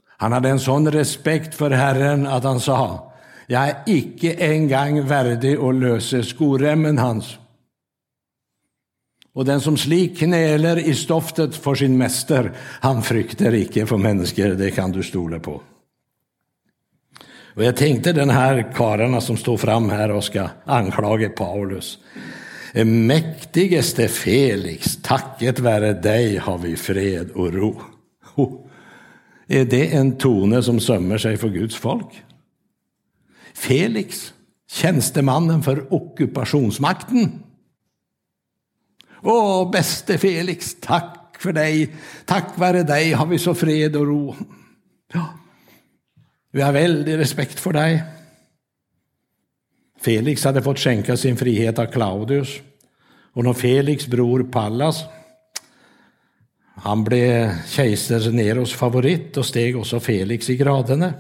Han 0.06 0.32
hade 0.32 0.50
en 0.50 0.60
sån 0.60 0.92
respekt 0.92 1.56
för 1.56 1.72
Herren 1.72 2.28
att 2.28 2.44
han 2.44 2.60
sa, 2.60 3.14
jag 3.48 3.70
är 3.70 3.84
icke 3.86 4.34
en 4.34 4.68
gång 4.68 5.08
värdig 5.08 5.58
att 5.58 5.76
lösa 5.76 6.24
skorämmen 6.24 6.98
hans. 6.98 7.38
Och 9.34 9.46
den 9.46 9.62
som 9.62 9.78
slik 9.78 10.18
knäler 10.18 10.78
i 10.78 10.94
stoftet 10.96 11.56
för 11.56 11.76
sin 11.76 11.98
mäster, 11.98 12.52
han 12.60 13.02
frykter 13.02 13.54
icke 13.54 13.86
för 13.86 13.98
människor, 13.98 14.48
det 14.48 14.72
kan 14.72 14.92
du 14.92 15.04
stola 15.04 15.40
på. 15.40 15.62
Och 17.56 17.64
jag 17.64 17.76
tänkte 17.76 18.14
den 18.14 18.30
här 18.30 18.74
karlarna 18.76 19.22
som 19.22 19.38
står 19.38 19.58
fram 19.58 19.90
här 19.90 20.12
och 20.12 20.24
ska 20.24 20.50
anklaga 20.66 21.30
Paulus. 21.30 21.98
Eh, 22.74 22.86
mäktigaste 22.86 24.08
Felix, 24.08 24.98
tacket 25.02 25.60
vare 25.60 25.94
dig 25.94 26.38
har 26.38 26.58
vi 26.58 26.76
fred 26.76 27.32
och 27.32 27.54
ro. 27.54 27.82
Oh. 28.36 28.66
Är 29.48 29.66
det 29.66 29.96
en 29.96 30.18
tone 30.18 30.64
som 30.64 30.80
sömmer 30.80 31.18
sig 31.18 31.38
för 31.38 31.50
Guds 31.50 31.76
folk? 31.76 32.24
Felix, 33.54 34.34
tjänstemannen 34.72 35.64
för 35.64 35.94
ockupationsmakten. 35.94 37.44
Åh, 39.22 39.72
bäste 39.72 40.18
Felix, 40.18 40.76
tack 40.80 41.36
för 41.40 41.54
dig. 41.54 41.96
Tack 42.26 42.58
vare 42.58 42.84
dig 42.84 43.12
har 43.12 43.26
vi 43.26 43.40
så 43.40 43.56
fred 43.56 43.96
och 43.96 44.08
ro. 44.08 44.36
Ja, 45.14 45.30
vi 46.54 46.62
har 46.62 46.72
väldig 46.72 47.18
respekt 47.18 47.60
för 47.60 47.74
dig. 47.74 48.04
Felix 50.02 50.44
hade 50.44 50.62
fått 50.62 50.80
skänka 50.80 51.18
sin 51.18 51.38
frihet 51.38 51.80
av 51.80 51.86
Claudius. 51.86 52.60
Och 53.34 53.44
när 53.44 53.54
Felix 53.54 54.08
bror 54.08 54.44
Pallas, 54.44 55.04
han 56.76 57.04
blev 57.04 57.52
kejsar 57.68 58.32
Neros 58.32 58.74
favorit 58.74 59.38
och 59.38 59.46
steg 59.46 59.78
också 59.78 60.00
Felix 60.00 60.50
i 60.50 60.58
graderna. 60.58 61.14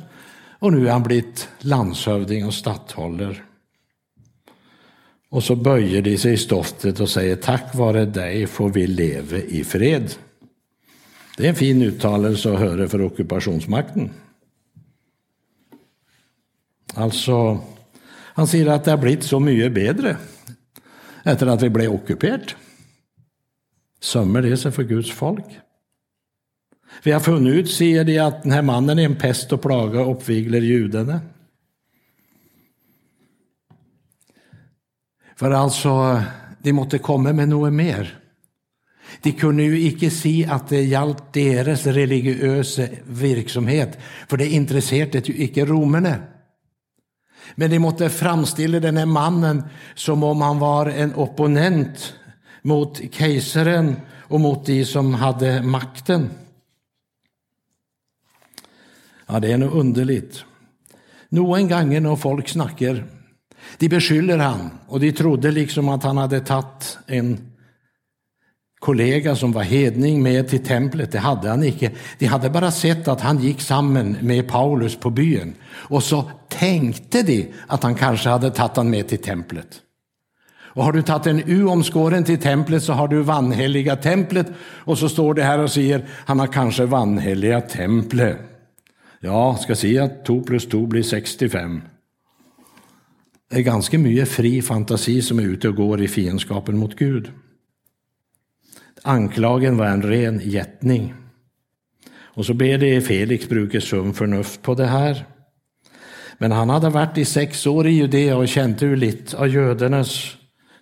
Och 0.60 0.74
nu 0.74 0.88
är 0.88 0.92
han 0.92 1.04
blivit 1.04 1.50
landshövding 1.60 2.46
och 2.46 2.54
statthållare. 2.54 3.38
Och 5.30 5.44
så 5.44 5.56
böjer 5.56 6.02
de 6.02 6.18
sig 6.18 6.34
i 6.34 6.38
stoftet 6.38 7.00
och 7.00 7.10
säger 7.10 7.36
tack 7.36 7.76
vare 7.76 8.06
dig 8.06 8.48
får 8.48 8.70
vi 8.70 8.88
leva 8.88 9.38
i 9.38 9.64
fred. 9.64 10.14
Det 11.38 11.46
är 11.46 11.50
en 11.50 11.56
fin 11.56 11.82
uttalelse 11.82 12.54
att 12.54 12.60
höra 12.60 12.88
för 12.88 13.02
ockupationsmakten. 13.02 14.10
Alltså, 16.96 17.60
han 18.10 18.48
säger 18.48 18.68
att 18.68 18.84
det 18.84 18.92
har 18.92 18.98
blivit 18.98 19.24
så 19.24 19.40
mycket 19.40 19.74
bättre 19.74 20.18
efter 21.24 21.48
att 21.48 21.62
vi 21.62 21.70
blev 21.70 21.92
ockuperat. 21.92 22.56
Sömmer 24.02 24.42
det 24.42 24.58
sig 24.58 24.72
för 24.72 24.84
Guds 24.84 25.12
folk? 25.12 25.46
Vi 27.04 27.12
har 27.12 27.20
funnit 27.20 27.54
ut, 27.54 27.72
säger 27.72 28.04
de, 28.04 28.20
att 28.20 28.44
den 28.44 28.52
här 28.52 28.62
mannen 28.62 29.00
är 29.00 29.06
en 29.06 29.16
pest 29.16 29.54
och 29.54 29.62
plaga 29.62 30.02
och 30.02 30.12
uppviglar 30.12 30.60
judarna. 30.60 31.22
För 35.36 35.52
alltså, 35.52 36.24
de 36.60 36.74
måste 36.74 36.98
komma 36.98 37.34
med 37.34 37.50
något 37.50 37.74
mer. 37.74 38.20
De 39.22 39.32
kunde 39.32 39.64
ju 39.64 39.82
icke 39.82 40.10
se 40.10 40.46
att 40.46 40.70
det 40.70 40.84
gällde 40.84 41.20
deras 41.34 41.86
religiösa 41.86 42.88
verksamhet, 43.06 44.00
för 44.28 44.38
det 44.38 44.48
intresserade 44.48 45.20
ju 45.20 45.44
icke 45.44 45.66
romerna. 45.66 46.16
Men 47.56 47.70
de 47.70 47.80
måtte 47.80 48.10
framställa 48.10 48.80
den 48.80 48.98
här 48.98 49.06
mannen 49.06 49.64
som 49.96 50.24
om 50.24 50.42
han 50.42 50.60
var 50.60 50.86
en 50.86 51.16
opponent 51.16 52.14
mot 52.62 53.02
kejsaren 53.12 53.96
och 54.12 54.40
mot 54.40 54.66
de 54.66 54.86
som 54.86 55.14
hade 55.14 55.62
makten. 55.62 56.30
Ja, 59.28 59.40
det 59.40 59.52
är 59.52 59.58
nog 59.58 59.74
underligt. 59.74 60.46
Någon 61.30 61.70
gånger 61.70 62.00
när 62.00 62.16
folk 62.16 62.50
snackar, 62.50 63.06
de 63.78 63.90
beskyller 63.90 64.38
han 64.38 64.70
och 64.88 65.00
de 65.00 65.12
trodde 65.12 65.52
liksom 65.52 65.90
att 65.90 66.04
han 66.04 66.18
hade 66.18 66.40
tagit 66.40 66.98
en 67.08 67.53
kollega 68.84 69.36
som 69.36 69.52
var 69.52 69.64
hedning 69.64 70.24
med 70.24 70.48
till 70.48 70.66
templet. 70.66 71.12
Det 71.12 71.20
hade 71.20 71.50
han 71.50 71.64
inte. 71.64 71.92
De 72.18 72.26
hade 72.26 72.50
bara 72.50 72.72
sett 72.72 73.08
att 73.08 73.22
han 73.22 73.40
gick 73.40 73.62
samman 73.62 74.18
med 74.22 74.48
Paulus 74.48 74.96
på 74.96 75.10
byn 75.10 75.54
och 75.72 76.04
så 76.04 76.32
tänkte 76.50 77.22
de 77.22 77.54
att 77.68 77.84
han 77.84 77.96
kanske 77.96 78.30
hade 78.30 78.52
tagit 78.52 78.78
han 78.78 78.90
med 78.90 79.08
till 79.08 79.18
templet. 79.18 79.68
Och 80.76 80.84
har 80.84 80.92
du 80.92 81.02
tagit 81.02 81.28
en 81.28 81.44
U-omskåren 81.46 82.24
till 82.24 82.38
templet 82.38 82.84
så 82.84 82.94
har 82.94 83.08
du 83.08 83.22
vanheliga 83.22 83.96
templet 83.96 84.48
och 84.60 84.98
så 84.98 85.10
står 85.10 85.34
det 85.34 85.44
här 85.44 85.60
och 85.60 85.72
säger 85.72 86.06
han 86.10 86.40
har 86.40 86.48
kanske 86.48 86.86
vanheliga 86.86 87.62
templet. 87.62 88.38
Ja, 89.20 89.58
ska 89.62 89.76
se 89.76 90.00
att 90.00 90.26
2 90.26 90.42
plus 90.42 90.70
2 90.70 90.86
blir 90.86 91.04
65. 91.04 91.82
Det 93.50 93.56
är 93.56 93.62
ganska 93.62 94.00
mycket 94.00 94.30
fri 94.30 94.62
fantasi 94.62 95.22
som 95.22 95.40
är 95.40 95.44
ute 95.44 95.68
och 95.70 95.76
går 95.76 96.02
i 96.02 96.08
fiendskapen 96.08 96.78
mot 96.78 96.96
Gud. 96.96 97.32
Anklagen 99.06 99.78
var 99.78 99.86
en 99.86 100.02
ren 100.02 100.42
jättning. 100.44 101.14
Och 102.16 102.46
så 102.46 102.54
ber 102.54 102.78
det 102.78 103.02
Felix 103.02 103.50
bruka 103.50 103.82
sunt 103.82 104.18
förnuft 104.18 104.62
på 104.62 104.76
det 104.76 104.86
här. 104.86 105.26
Men 106.38 106.52
han 106.52 106.70
hade 106.70 106.90
varit 106.90 107.18
i 107.18 107.26
sex 107.26 107.68
år 107.68 107.88
i 107.88 107.92
Judea 107.92 108.38
och 108.38 108.48
känt 108.48 108.82
hur 108.82 108.96
lite 108.96 109.38
av 109.38 109.48
judarnas 109.48 110.38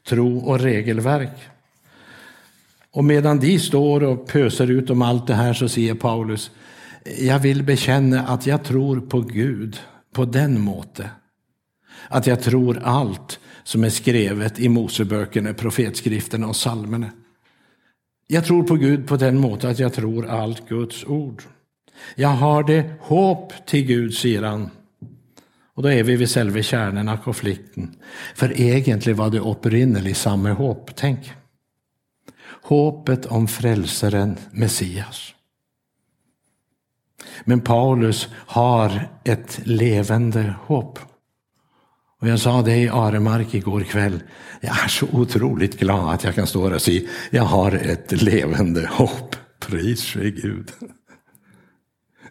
tro 0.07 0.38
och 0.38 0.60
regelverk. 0.60 1.38
Och 2.91 3.03
medan 3.03 3.39
de 3.39 3.60
står 3.60 4.03
och 4.03 4.27
pöser 4.27 4.71
ut 4.71 4.89
om 4.89 5.01
allt 5.01 5.27
det 5.27 5.34
här 5.34 5.53
så 5.53 5.69
säger 5.69 5.95
Paulus, 5.95 6.51
jag 7.19 7.39
vill 7.39 7.63
bekänna 7.63 8.21
att 8.21 8.47
jag 8.47 8.63
tror 8.63 9.01
på 9.01 9.21
Gud 9.21 9.79
på 10.13 10.25
den 10.25 10.62
måte. 10.62 11.10
Att 12.07 12.27
jag 12.27 12.41
tror 12.41 12.79
allt 12.84 13.39
som 13.63 13.84
är 13.84 13.89
skrivet 13.89 14.60
i 14.60 14.69
Moseböckerna, 14.69 15.53
profetskrifterna 15.53 16.47
och 16.47 16.53
psalmerna. 16.53 17.10
Jag 18.34 18.46
tror 18.46 18.63
på 18.63 18.76
Gud 18.76 19.08
på 19.08 19.17
den 19.17 19.39
måten 19.39 19.70
att 19.70 19.80
jag 19.80 19.94
tror 19.94 20.28
allt 20.28 20.70
Guds 20.70 21.06
ord. 21.06 21.44
Jag 22.15 22.30
har 22.30 22.63
det 22.63 22.94
hopp 23.00 23.54
till 23.65 23.86
Gud, 23.86 24.13
säger 24.13 24.44
han. 24.44 24.70
Och 25.74 25.84
då 25.84 25.91
är 25.91 26.04
vi 26.04 26.15
vid 26.15 26.30
själva 26.30 26.62
kärnan 26.62 27.10
av 27.10 27.17
konflikten. 27.17 27.96
För 28.36 28.62
egentligen 28.62 29.17
var 29.17 29.30
det 29.30 29.39
upprinnelig 29.39 30.15
samma 30.15 30.52
hopp, 30.52 30.91
tänk. 30.96 31.32
Hoppet 32.62 33.26
om 33.26 33.48
frälsaren 33.48 34.38
Messias. 34.52 35.34
Men 37.44 37.62
Paulus 37.62 38.30
har 38.34 39.10
ett 39.24 39.60
levande 39.63 40.54
hopp. 40.65 41.00
Och 42.21 42.27
jag 42.27 42.39
sa 42.39 42.62
det 42.62 42.77
i 42.77 42.89
Aremark 42.89 43.53
igår 43.53 43.81
kväll. 43.81 44.23
Jag 44.60 44.84
är 44.84 44.88
så 44.88 45.07
otroligt 45.12 45.79
glad 45.79 46.13
att 46.13 46.23
jag 46.23 46.36
kan 46.36 46.47
stå 46.47 46.67
här 46.67 46.75
och 46.75 46.81
säga 46.81 47.10
jag 47.29 47.43
har 47.43 47.71
ett 47.71 48.21
levande 48.21 48.88
hopp. 48.88 49.36
Pris 49.60 50.05
ske 50.05 50.31
Gud. 50.31 50.71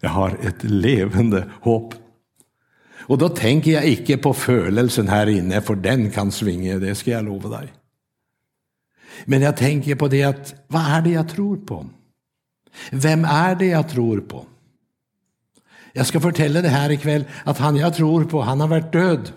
Jag 0.01 0.11
har 0.11 0.39
ett 0.43 0.65
levande 0.65 1.51
hopp. 1.61 1.95
Och 2.99 3.19
då 3.19 3.29
tänker 3.29 3.71
jag 3.71 3.89
icke 3.89 4.17
på 4.19 4.35
födelsen 4.35 5.09
här 5.09 5.27
inne, 5.27 5.61
för 5.61 5.75
den 5.75 6.11
kan 6.11 6.33
svinga, 6.33 6.79
det 6.79 6.95
ska 6.95 7.11
jag 7.11 7.25
lova 7.25 7.61
dig. 7.61 7.73
Men 9.25 9.43
jag 9.43 9.57
tänker 9.57 9.95
på 9.95 10.09
det 10.09 10.23
att, 10.23 10.55
vad 10.67 10.83
är 10.83 11.03
det 11.03 11.11
jag 11.11 11.29
tror 11.29 11.57
på? 11.57 11.87
Vem 12.91 13.25
är 13.25 13.55
det 13.55 13.67
jag 13.67 13.89
tror 13.89 14.21
på? 14.21 14.47
Jag 15.93 16.07
ska 16.07 16.21
fortälla 16.21 16.63
det 16.63 16.69
här 16.69 16.91
ikväll, 16.91 17.25
att 17.45 17.59
han 17.59 17.77
jag 17.77 17.95
tror 17.95 18.25
på, 18.25 18.43
han 18.43 18.61
har 18.61 18.69
varit 18.69 18.93
död. 18.93 19.33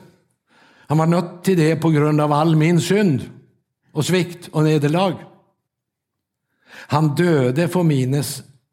Han 0.94 0.98
var 0.98 1.06
nött 1.06 1.44
till 1.44 1.58
det 1.58 1.76
på 1.76 1.90
grund 1.90 2.22
av 2.22 2.32
all 2.32 2.56
min 2.56 2.82
synd 2.82 3.30
och 3.92 4.06
svikt 4.06 4.48
och 4.48 4.64
nederlag. 4.64 5.14
Han 6.70 7.16
döde 7.16 7.68
för 7.68 7.84
mina 7.84 8.24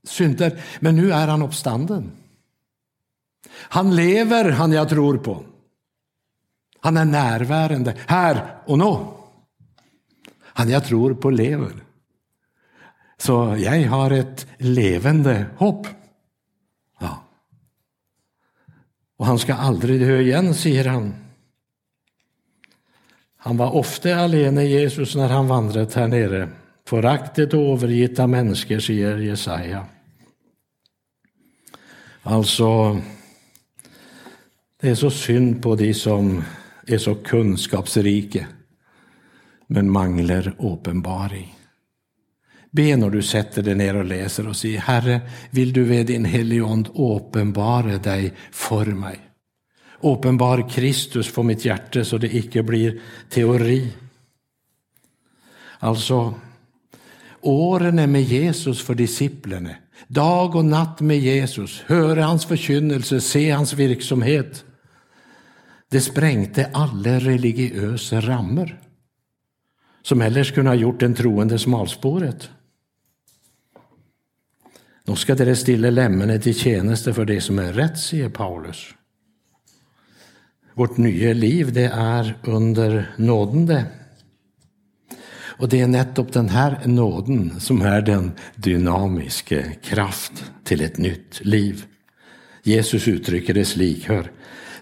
synder, 0.04 0.62
men 0.80 0.96
nu 0.96 1.12
är 1.12 1.28
han 1.28 1.42
uppstanden. 1.42 2.12
Han 3.50 3.96
lever, 3.96 4.50
han 4.50 4.72
jag 4.72 4.88
tror 4.88 5.18
på. 5.18 5.44
Han 6.80 6.96
är 6.96 7.04
närvarande 7.04 7.96
här 8.06 8.56
och 8.66 8.78
nu. 8.78 8.96
Han 10.42 10.68
jag 10.68 10.84
tror 10.84 11.14
på 11.14 11.30
lever. 11.30 11.72
Så 13.18 13.56
jag 13.58 13.88
har 13.88 14.10
ett 14.10 14.46
levande 14.58 15.46
hopp. 15.56 15.86
Ja. 16.98 17.22
Och 19.16 19.26
han 19.26 19.38
ska 19.38 19.54
aldrig 19.54 20.00
dö 20.00 20.20
igen, 20.20 20.54
säger 20.54 20.84
han. 20.84 21.19
Han 23.42 23.56
var 23.56 23.74
ofta 23.74 24.16
alene 24.16 24.64
Jesus 24.64 25.14
när 25.14 25.28
han 25.28 25.48
vandrade 25.48 25.90
här 25.94 26.08
nere. 26.08 26.48
Föraktet 26.88 27.54
och 27.54 27.60
övergitt 27.60 28.18
av 28.18 28.28
människor, 28.28 28.78
säger 28.78 29.18
Jesaja. 29.18 29.86
Alltså, 32.22 33.00
det 34.80 34.88
är 34.88 34.94
så 34.94 35.10
synd 35.10 35.62
på 35.62 35.76
de 35.76 35.94
som 35.94 36.42
är 36.86 36.98
så 36.98 37.14
kunskapsrika 37.14 38.46
men 39.66 39.90
manglar 39.90 40.54
uppenbaring. 40.58 41.54
Be 42.70 42.96
när 42.96 43.10
du 43.10 43.22
sätter 43.22 43.62
dig 43.62 43.74
ner 43.74 43.96
och 43.96 44.04
läser 44.04 44.48
och 44.48 44.56
säger 44.56 44.80
Herre, 44.80 45.20
vill 45.50 45.72
du 45.72 45.84
ved 45.84 46.06
din 46.06 46.24
helige 46.24 46.64
Ande 46.64 46.90
uppenbara 46.90 47.98
dig 47.98 48.32
för 48.50 48.84
mig? 48.86 49.29
Uppenbar 50.00 50.70
Kristus 50.70 51.28
för 51.28 51.42
mitt 51.42 51.64
hjärta 51.64 52.04
så 52.04 52.18
det 52.18 52.36
icke 52.36 52.62
blir 52.62 53.00
teori. 53.28 53.92
Alltså, 55.78 56.34
åren 57.40 58.12
med 58.12 58.22
Jesus 58.22 58.82
för 58.82 58.94
disciplinerna 58.94 59.74
dag 60.10 60.54
och 60.54 60.64
natt 60.64 61.00
med 61.00 61.18
Jesus, 61.18 61.82
höra 61.86 62.24
hans 62.24 62.46
förkynnelse, 62.46 63.20
se 63.20 63.50
hans 63.50 63.72
verksamhet. 63.72 64.64
Det 65.90 66.00
sprängte 66.00 66.70
alla 66.72 67.18
religiösa 67.18 68.20
rammer 68.20 68.80
som 70.02 70.22
ellers 70.22 70.52
kunde 70.52 70.70
ha 70.70 70.74
gjort 70.74 71.00
den 71.00 71.14
troende 71.14 71.58
smalspåret. 71.58 72.50
Nu 75.04 75.16
ska 75.16 75.34
dere 75.34 75.56
stille 75.56 75.90
lemmene 75.90 76.38
till 76.38 76.54
tjänste 76.54 77.14
för 77.14 77.24
det 77.24 77.40
som 77.40 77.58
är 77.58 77.72
rätt, 77.72 77.98
säger 77.98 78.28
Paulus. 78.28 78.94
Vårt 80.80 80.96
nya 80.96 81.32
liv, 81.32 81.72
det 81.72 81.90
är 81.94 82.38
under 82.42 83.14
nåden 83.16 83.66
det. 83.66 83.84
Och 85.42 85.68
det 85.68 85.80
är 85.80 85.86
nettopp 85.86 86.32
den 86.32 86.48
här 86.48 86.80
nåden 86.84 87.60
som 87.60 87.82
är 87.82 88.02
den 88.02 88.32
dynamiska 88.56 89.62
kraft 89.82 90.44
till 90.64 90.80
ett 90.80 90.98
nytt 90.98 91.40
liv. 91.44 91.84
Jesus 92.62 93.08
uttrycker 93.08 93.54
det 93.54 93.64
slik, 93.64 94.08
hör. 94.08 94.32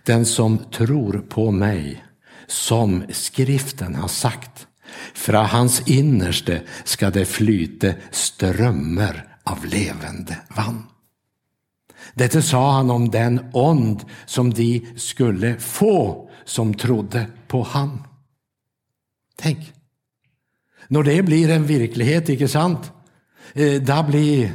Den 0.03 0.27
som 0.27 0.59
tror 0.59 1.25
på 1.29 1.51
mig, 1.51 2.05
som 2.47 3.03
skriften 3.11 3.95
har 3.95 4.09
sagt, 4.09 4.67
från 5.15 5.47
hans 5.47 5.89
innerste 5.89 6.61
ska 6.85 7.11
det 7.11 7.25
flyta 7.25 7.93
strömmar 8.11 9.37
av 9.45 9.67
levande 9.67 10.37
vann. 10.57 10.83
Detta 12.15 12.43
sa 12.43 12.73
han 12.73 12.91
om 12.91 13.11
den 13.11 13.41
ond 13.53 14.05
som 14.27 14.55
de 14.55 14.87
skulle 14.97 15.57
få 15.59 16.31
som 16.45 16.75
trodde 16.75 17.27
på 17.49 17.63
han. 17.63 18.03
Tänk, 19.37 19.73
när 20.89 21.03
det 21.03 21.23
blir 21.23 21.51
en 21.51 21.67
verklighet, 21.67 22.29
inte 22.29 22.49
sant? 22.49 22.93
Eh, 23.55 23.83
då 23.83 24.03
blir 24.03 24.53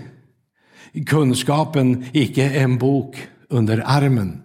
kunskapen 1.06 2.06
icke 2.14 2.50
en 2.50 2.78
bok 2.78 3.28
under 3.50 3.84
armen, 3.86 4.42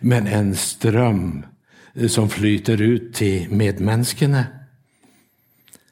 men 0.00 0.26
en 0.26 0.56
ström 0.56 1.46
eh, 1.94 2.08
som 2.08 2.28
flyter 2.28 2.82
ut 2.82 3.14
till 3.14 3.50
medmänniskorna. 3.50 4.46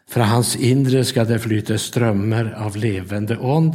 Från 0.09 0.25
hans 0.25 0.57
inre 0.57 1.05
ska 1.05 1.25
det 1.25 1.39
flyta 1.39 1.79
strömmar 1.79 2.53
av 2.59 2.77
levande 2.77 3.37
ond. 3.37 3.75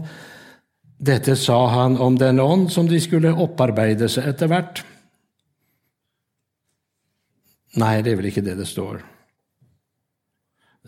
Detta 1.02 1.36
sa 1.36 1.68
han 1.68 1.98
om 1.98 2.18
den 2.18 2.40
ond 2.40 2.72
som 2.72 2.88
de 2.88 3.00
skulle 3.02 3.30
upparbeta 3.30 4.10
sig 4.10 4.30
eftervärt. 4.30 4.84
Nej, 7.74 8.04
det 8.04 8.12
är 8.12 8.16
väl 8.16 8.26
inte 8.26 8.42
det 8.42 8.56
det 8.56 8.66
står. 8.66 9.06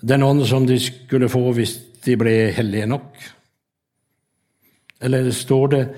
Den 0.01 0.23
ond 0.23 0.45
som 0.45 0.67
de 0.67 0.79
skulle 0.79 1.29
få 1.29 1.49
om 1.49 1.65
de 2.03 2.15
blev 2.15 2.51
heliga 2.51 2.85
nog. 2.85 3.01
Eller 4.99 5.31
står 5.31 5.67
det 5.67 5.95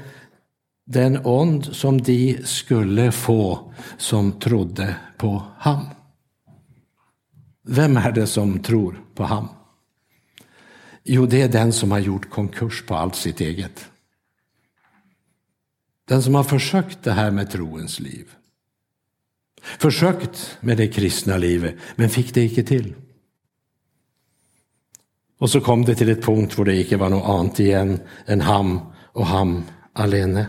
den 0.86 1.26
ond 1.26 1.66
som 1.66 2.02
de 2.02 2.38
skulle 2.46 3.12
få 3.12 3.74
som 3.98 4.32
trodde 4.32 4.96
på 5.18 5.44
ham? 5.58 5.86
Vem 7.64 7.98
är 7.98 8.12
det 8.12 8.28
som 8.28 8.60
tror 8.60 9.02
på 9.16 9.24
ham? 9.24 9.48
Jo, 11.04 11.26
det 11.26 11.42
är 11.42 11.50
den 11.50 11.74
som 11.74 11.92
har 11.92 12.00
gjort 12.00 12.30
konkurs 12.30 12.84
på 12.86 12.96
allt 12.96 13.16
sitt 13.16 13.42
eget. 13.42 13.90
Den 16.06 16.24
som 16.24 16.36
har 16.36 16.44
försökt 16.44 17.04
det 17.04 17.12
här 17.12 17.32
med 17.32 17.52
troens 17.52 18.00
liv. 18.00 18.26
Försökt 19.62 20.58
med 20.60 20.78
det 20.78 20.88
kristna 20.88 21.38
livet, 21.38 21.76
men 21.96 22.10
fick 22.10 22.34
det 22.34 22.42
icke 22.42 22.64
till. 22.64 22.94
Och 25.38 25.50
så 25.50 25.62
kom 25.62 25.86
det 25.86 25.96
till 25.96 26.10
ett 26.10 26.24
punkt 26.24 26.58
hvor 26.58 26.66
det 26.66 26.76
icke 26.76 26.98
var 26.98 27.10
något 27.10 27.30
annat 27.30 27.60
igen 27.60 28.00
än 28.26 28.42
ham 28.42 28.80
och 28.96 29.26
ham 29.26 29.64
alene. 29.94 30.46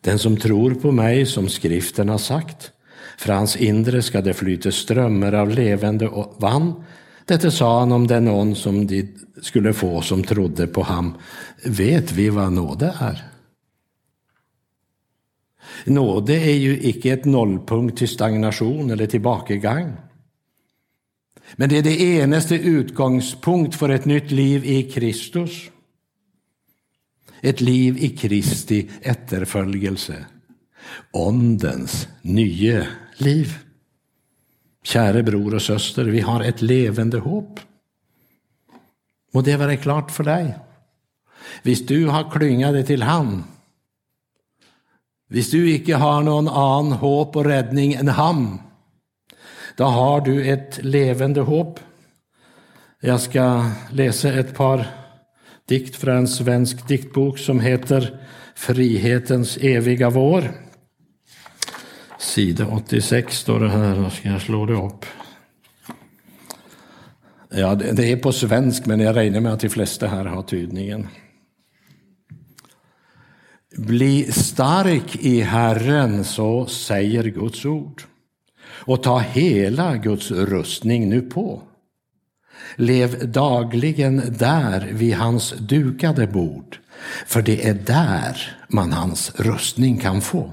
Den 0.00 0.18
som 0.18 0.36
tror 0.36 0.74
på 0.74 0.92
mig, 0.92 1.26
som 1.26 1.48
skriften 1.48 2.08
har 2.08 2.18
sagt, 2.18 2.72
för 3.18 3.32
hans 3.32 3.56
inre 3.56 4.02
ska 4.02 4.20
det 4.20 4.34
flyta 4.34 4.72
strömmar 4.72 5.32
av 5.32 5.50
levande 5.50 6.10
vann. 6.38 6.84
Detta 7.26 7.50
sa 7.50 7.80
han 7.80 7.92
om 7.92 8.06
den 8.06 8.24
någon 8.24 8.54
som 8.54 8.86
de 8.86 9.08
skulle 9.42 9.72
få 9.72 10.02
som 10.02 10.24
trodde 10.24 10.66
på 10.66 10.82
ham. 10.82 11.14
Vet 11.64 12.12
vi 12.12 12.28
vad 12.28 12.52
nåde 12.52 12.94
är? 13.00 13.24
Nåde 15.84 16.36
är 16.36 16.54
ju 16.54 16.80
icke 16.82 17.12
ett 17.12 17.24
nollpunkt 17.24 17.98
till 17.98 18.08
stagnation 18.08 18.90
eller 18.90 19.06
tillbakagång. 19.06 19.92
Men 21.56 21.68
det 21.68 21.78
är 21.78 21.82
det 21.82 22.00
enaste 22.00 22.54
utgångspunkt 22.54 23.74
för 23.74 23.88
ett 23.88 24.04
nytt 24.04 24.30
liv 24.30 24.64
i 24.64 24.82
Kristus. 24.82 25.70
Ett 27.40 27.60
liv 27.60 27.98
i 27.98 28.08
Kristi 28.08 28.90
efterföljelse. 29.02 30.26
Ondens 31.12 32.08
nya 32.22 32.86
liv. 33.16 33.65
Käre 34.86 35.22
bror 35.22 35.54
och 35.54 35.62
syster, 35.62 36.04
vi 36.04 36.20
har 36.20 36.40
ett 36.40 36.62
levande 36.62 37.18
hopp. 37.18 37.60
Och 39.32 39.42
det 39.42 39.56
vara 39.56 39.76
klart 39.76 40.10
för 40.10 40.24
dig. 40.24 40.58
Visst 41.62 41.88
du 41.88 42.06
har 42.06 42.30
klyngat 42.30 42.72
dig 42.72 42.86
till 42.86 43.02
han, 43.02 43.44
visst 45.28 45.52
du 45.52 45.70
icke 45.70 45.94
har 45.94 46.22
någon 46.22 46.48
annan 46.48 46.92
hopp 46.92 47.36
och 47.36 47.44
räddning 47.44 47.94
än 47.94 48.08
han, 48.08 48.58
då 49.76 49.84
har 49.84 50.20
du 50.20 50.48
ett 50.52 50.84
levande 50.84 51.40
hopp. 51.40 51.80
Jag 53.00 53.20
ska 53.20 53.70
läsa 53.90 54.32
ett 54.32 54.54
par 54.54 54.86
dikt 55.68 55.96
från 55.96 56.16
en 56.16 56.28
svensk 56.28 56.88
diktbok 56.88 57.38
som 57.38 57.60
heter 57.60 58.20
Frihetens 58.54 59.56
eviga 59.56 60.10
vår. 60.10 60.65
Sida 62.18 62.66
86 62.66 63.38
står 63.38 63.60
det 63.60 63.68
här, 63.68 63.96
då 63.96 64.10
ska 64.10 64.28
jag 64.28 64.42
slå 64.42 64.66
det 64.66 64.74
upp. 64.74 65.06
Ja, 67.50 67.74
det 67.74 68.12
är 68.12 68.16
på 68.16 68.32
svensk, 68.32 68.86
men 68.86 69.00
jag 69.00 69.16
räknar 69.16 69.40
med 69.40 69.52
att 69.52 69.60
de 69.60 69.68
flesta 69.68 70.06
här 70.06 70.24
har 70.24 70.42
tydningen. 70.42 71.08
Bli 73.76 74.32
stark 74.32 75.16
i 75.16 75.40
Herren, 75.40 76.24
så 76.24 76.66
säger 76.66 77.24
Guds 77.24 77.64
ord. 77.64 78.02
Och 78.62 79.02
ta 79.02 79.18
hela 79.18 79.96
Guds 79.96 80.30
rustning 80.30 81.08
nu 81.08 81.20
på. 81.20 81.62
Lev 82.76 83.30
dagligen 83.32 84.22
där 84.38 84.88
vid 84.92 85.14
hans 85.14 85.54
dukade 85.58 86.26
bord, 86.26 86.78
för 87.26 87.42
det 87.42 87.68
är 87.68 87.74
där 87.74 88.56
man 88.68 88.92
hans 88.92 89.32
rustning 89.40 89.98
kan 89.98 90.20
få. 90.20 90.52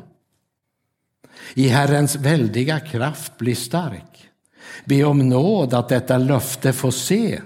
I 1.54 1.68
Herrens 1.68 2.16
väldiga 2.16 2.80
kraft 2.80 3.38
bli 3.38 3.56
stark. 3.56 4.30
Be 4.86 5.04
om 5.04 5.30
nåd 5.30 5.74
att 5.74 5.90
detta 5.90 6.18
löfte 6.18 6.74
få 6.74 6.92
se. 6.92 7.42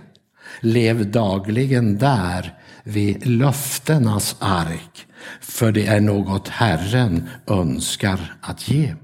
Lev 0.60 1.12
dagligen 1.12 1.98
där 1.98 2.54
vid 2.84 3.28
löftenas 3.28 4.36
ark, 4.40 5.06
för 5.42 5.72
det 5.72 5.86
är 5.86 6.00
något 6.00 6.48
Herren 6.48 7.30
önskar 7.48 8.36
att 8.42 8.70
ge. 8.70 8.96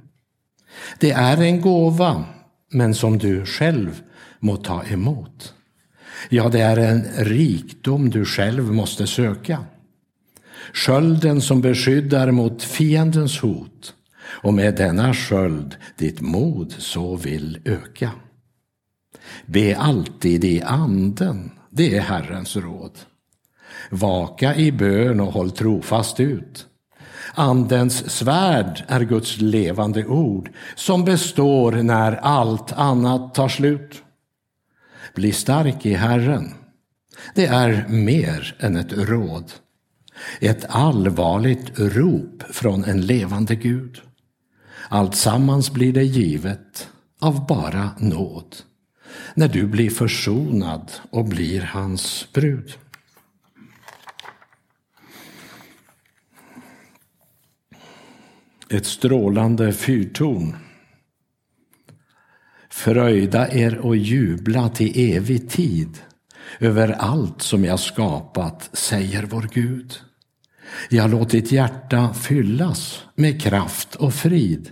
Det 0.99 1.11
är 1.11 1.41
en 1.41 1.61
gåva, 1.61 2.23
men 2.71 2.95
som 2.95 3.17
du 3.17 3.45
själv 3.45 4.01
må 4.39 4.57
ta 4.57 4.83
emot. 4.83 5.53
Ja, 6.29 6.49
det 6.49 6.61
är 6.61 6.77
en 6.77 7.03
rikdom 7.17 8.09
du 8.09 8.25
själv 8.25 8.73
måste 8.73 9.07
söka. 9.07 9.65
Skölden 10.73 11.41
som 11.41 11.61
beskyddar 11.61 12.31
mot 12.31 12.63
fiendens 12.63 13.39
hot 13.39 13.93
och 14.33 14.53
med 14.53 14.75
denna 14.75 15.13
sköld 15.13 15.75
ditt 15.97 16.21
mod 16.21 16.71
så 16.71 17.15
vill 17.15 17.59
öka. 17.65 18.11
Be 19.45 19.77
alltid 19.77 20.43
i 20.43 20.61
anden, 20.61 21.51
det 21.69 21.97
är 21.97 22.01
Herrens 22.01 22.55
råd. 22.55 22.99
Vaka 23.89 24.55
i 24.55 24.71
bön 24.71 25.19
och 25.19 25.33
håll 25.33 25.51
trofast 25.51 26.19
ut. 26.19 26.67
Andens 27.33 28.09
svärd 28.09 28.83
är 28.87 29.01
Guds 29.01 29.37
levande 29.37 30.05
ord 30.05 30.51
som 30.75 31.05
består 31.05 31.71
när 31.71 32.11
allt 32.11 32.73
annat 32.73 33.35
tar 33.35 33.49
slut. 33.49 34.03
Bli 35.15 35.31
stark 35.31 35.85
i 35.85 35.93
Herren. 35.93 36.53
Det 37.35 37.45
är 37.45 37.87
mer 37.87 38.55
än 38.59 38.75
ett 38.75 38.93
råd. 38.93 39.51
Ett 40.39 40.65
allvarligt 40.69 41.79
rop 41.79 42.43
från 42.49 42.83
en 42.83 43.01
levande 43.01 43.55
Gud. 43.55 44.01
Alltsammans 44.89 45.71
blir 45.71 45.93
det 45.93 46.03
givet 46.03 46.89
av 47.19 47.47
bara 47.47 47.91
nåd 47.99 48.55
när 49.33 49.47
du 49.47 49.67
blir 49.67 49.89
försonad 49.89 50.91
och 51.11 51.25
blir 51.25 51.61
hans 51.61 52.27
brud. 52.33 52.73
Ett 58.69 58.85
strålande 58.85 59.73
fyrtorn. 59.73 60.55
Fröjda 62.69 63.51
er 63.51 63.77
och 63.77 63.95
jubla 63.95 64.69
till 64.69 65.15
evig 65.15 65.49
tid 65.49 65.97
över 66.59 66.89
allt 66.89 67.41
som 67.41 67.65
jag 67.65 67.79
skapat, 67.79 68.69
säger 68.73 69.23
vår 69.23 69.49
Gud. 69.53 69.99
Jag 70.89 71.09
låt 71.09 71.29
ditt 71.29 71.51
hjärta 71.51 72.13
fyllas 72.13 73.03
med 73.15 73.41
kraft 73.41 73.95
och 73.95 74.13
frid, 74.13 74.69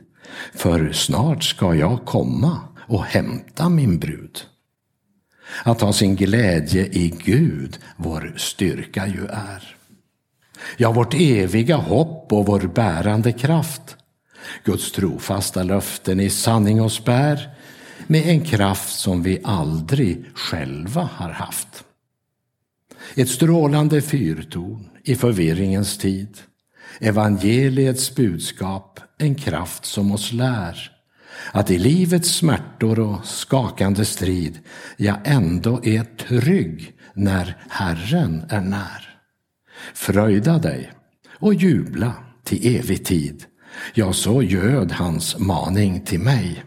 för 0.53 0.91
snart 0.91 1.43
ska 1.43 1.75
jag 1.75 2.05
komma 2.05 2.59
och 2.87 3.03
hämta 3.03 3.69
min 3.69 3.99
brud. 3.99 4.41
Att 5.63 5.81
ha 5.81 5.93
sin 5.93 6.15
glädje 6.15 6.85
i 6.85 7.13
Gud, 7.23 7.79
vår 7.97 8.33
styrka 8.37 9.07
ju 9.07 9.25
är. 9.25 9.75
Ja, 10.77 10.91
vårt 10.91 11.13
eviga 11.13 11.75
hopp 11.75 12.33
och 12.33 12.45
vår 12.45 12.59
bärande 12.59 13.31
kraft. 13.31 13.97
Guds 14.63 14.91
trofasta 14.91 15.63
löften 15.63 16.19
i 16.19 16.29
sanning 16.29 16.81
oss 16.81 17.05
bär 17.05 17.49
med 18.07 18.27
en 18.27 18.41
kraft 18.41 18.99
som 18.99 19.23
vi 19.23 19.41
aldrig 19.43 20.25
själva 20.33 21.09
har 21.13 21.29
haft. 21.29 21.83
Ett 23.15 23.29
strålande 23.29 24.01
fyrtorn 24.01 24.89
i 25.03 25.15
förvirringens 25.15 25.97
tid. 25.97 26.37
Evangeliets 26.99 28.15
budskap, 28.15 28.99
en 29.17 29.35
kraft 29.35 29.85
som 29.85 30.11
oss 30.11 30.31
lär 30.31 30.91
att 31.51 31.71
i 31.71 31.77
livets 31.77 32.29
smärtor 32.29 32.99
och 32.99 33.25
skakande 33.25 34.05
strid 34.05 34.59
jag 34.97 35.17
ändå 35.23 35.85
är 35.85 36.03
trygg 36.03 36.93
när 37.13 37.57
Herren 37.69 38.45
är 38.49 38.61
när. 38.61 39.19
Fröjda 39.93 40.57
dig 40.57 40.91
och 41.29 41.53
jubla 41.53 42.13
till 42.43 42.75
evig 42.75 43.05
tid. 43.05 43.45
Ja, 43.93 44.13
så 44.13 44.43
göd 44.43 44.91
hans 44.91 45.39
maning 45.39 46.01
till 46.01 46.19
mig. 46.19 46.63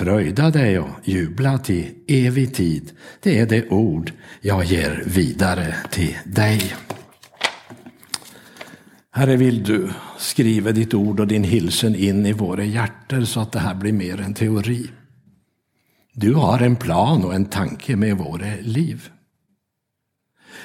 Fröjda 0.00 0.50
dig 0.50 0.78
och 0.78 0.88
jubla 1.04 1.58
till 1.58 1.94
evig 2.08 2.54
tid. 2.54 2.92
Det 3.20 3.38
är 3.38 3.46
det 3.46 3.68
ord 3.68 4.12
jag 4.40 4.64
ger 4.64 5.02
vidare 5.06 5.74
till 5.90 6.16
dig. 6.24 6.74
Herre, 9.10 9.36
vill 9.36 9.62
du 9.62 9.90
skriva 10.18 10.72
ditt 10.72 10.94
ord 10.94 11.20
och 11.20 11.26
din 11.26 11.44
hilsen 11.44 11.94
in 11.94 12.26
i 12.26 12.32
våra 12.32 12.64
hjärtan 12.64 13.26
så 13.26 13.40
att 13.40 13.52
det 13.52 13.58
här 13.58 13.74
blir 13.74 13.92
mer 13.92 14.20
en 14.20 14.34
teori. 14.34 14.90
Du 16.12 16.34
har 16.34 16.60
en 16.60 16.76
plan 16.76 17.24
och 17.24 17.34
en 17.34 17.44
tanke 17.44 17.96
med 17.96 18.16
våra 18.16 18.54
liv. 18.60 19.10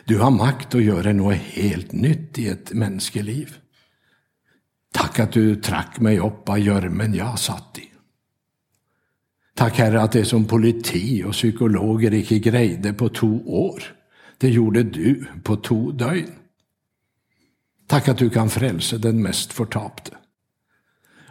Du 0.05 0.17
har 0.19 0.31
makt 0.31 0.75
att 0.75 0.83
göra 0.83 1.13
något 1.13 1.37
helt 1.37 1.91
nytt 1.91 2.39
i 2.39 2.47
ett 2.47 2.73
mänskeliv. 2.73 3.57
Tack 4.93 5.19
att 5.19 5.31
du 5.31 5.55
track 5.55 5.99
mig 5.99 6.19
upp 6.19 6.49
av 6.49 6.59
görmen 6.59 7.13
jag 7.13 7.39
satt 7.39 7.77
i. 7.77 7.84
Tack 9.55 9.77
Herre 9.77 10.01
att 10.01 10.11
det 10.11 10.25
som 10.25 10.45
politi 10.45 11.23
och 11.23 11.31
psykologer 11.31 12.13
icke 12.13 12.39
grejde 12.39 12.93
på 12.93 13.09
två 13.09 13.41
år, 13.45 13.83
det 14.37 14.49
gjorde 14.49 14.83
du 14.83 15.25
på 15.43 15.55
två 15.55 15.91
dygn. 15.91 16.31
Tack 17.87 18.07
att 18.07 18.17
du 18.17 18.29
kan 18.29 18.49
frälsa 18.49 18.97
den 18.97 19.21
mest 19.21 19.53
förtapte. 19.53 20.11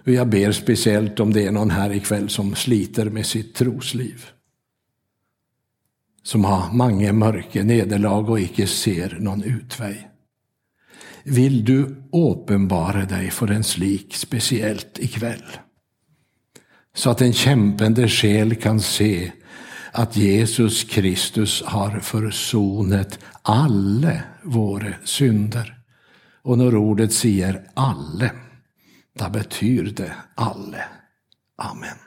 Och 0.07 0.13
jag 0.13 0.29
ber 0.29 0.53
speciellt 0.53 1.21
om 1.21 1.33
det 1.33 1.47
är 1.47 1.53
någon 1.53 1.71
här 1.71 1.93
ikväll 1.93 2.29
som 2.29 2.55
sliter 2.55 3.11
med 3.11 3.27
sitt 3.27 3.55
trosliv. 3.55 4.25
Som 6.23 6.45
har 6.45 6.73
många 6.73 7.13
mörka 7.13 7.63
nederlag 7.63 8.31
och 8.31 8.41
icke 8.41 8.67
ser 8.67 9.17
någon 9.21 9.43
utväg. 9.43 10.09
Vill 11.25 11.65
du 11.65 11.97
uppenbara 12.13 13.05
dig 13.05 13.31
för 13.31 13.51
en 13.51 13.65
slik 13.65 14.15
speciellt 14.15 14.99
ikväll? 14.99 15.45
Så 16.95 17.11
att 17.11 17.21
en 17.21 17.33
kämpande 17.33 18.09
själ 18.09 18.55
kan 18.55 18.81
se 18.81 19.33
att 19.93 20.17
Jesus 20.17 20.85
Kristus 20.85 21.63
har 21.63 22.01
försonat 22.01 23.19
alla 23.43 24.23
våra 24.43 24.93
synder. 25.05 25.79
Och 26.43 26.59
när 26.59 26.77
ordet 26.77 27.13
säger 27.13 27.63
alle, 27.75 28.31
då 29.19 29.31
betyder 29.31 29.93
det 30.05 30.13
alle. 30.35 30.85
Amen. 31.57 32.04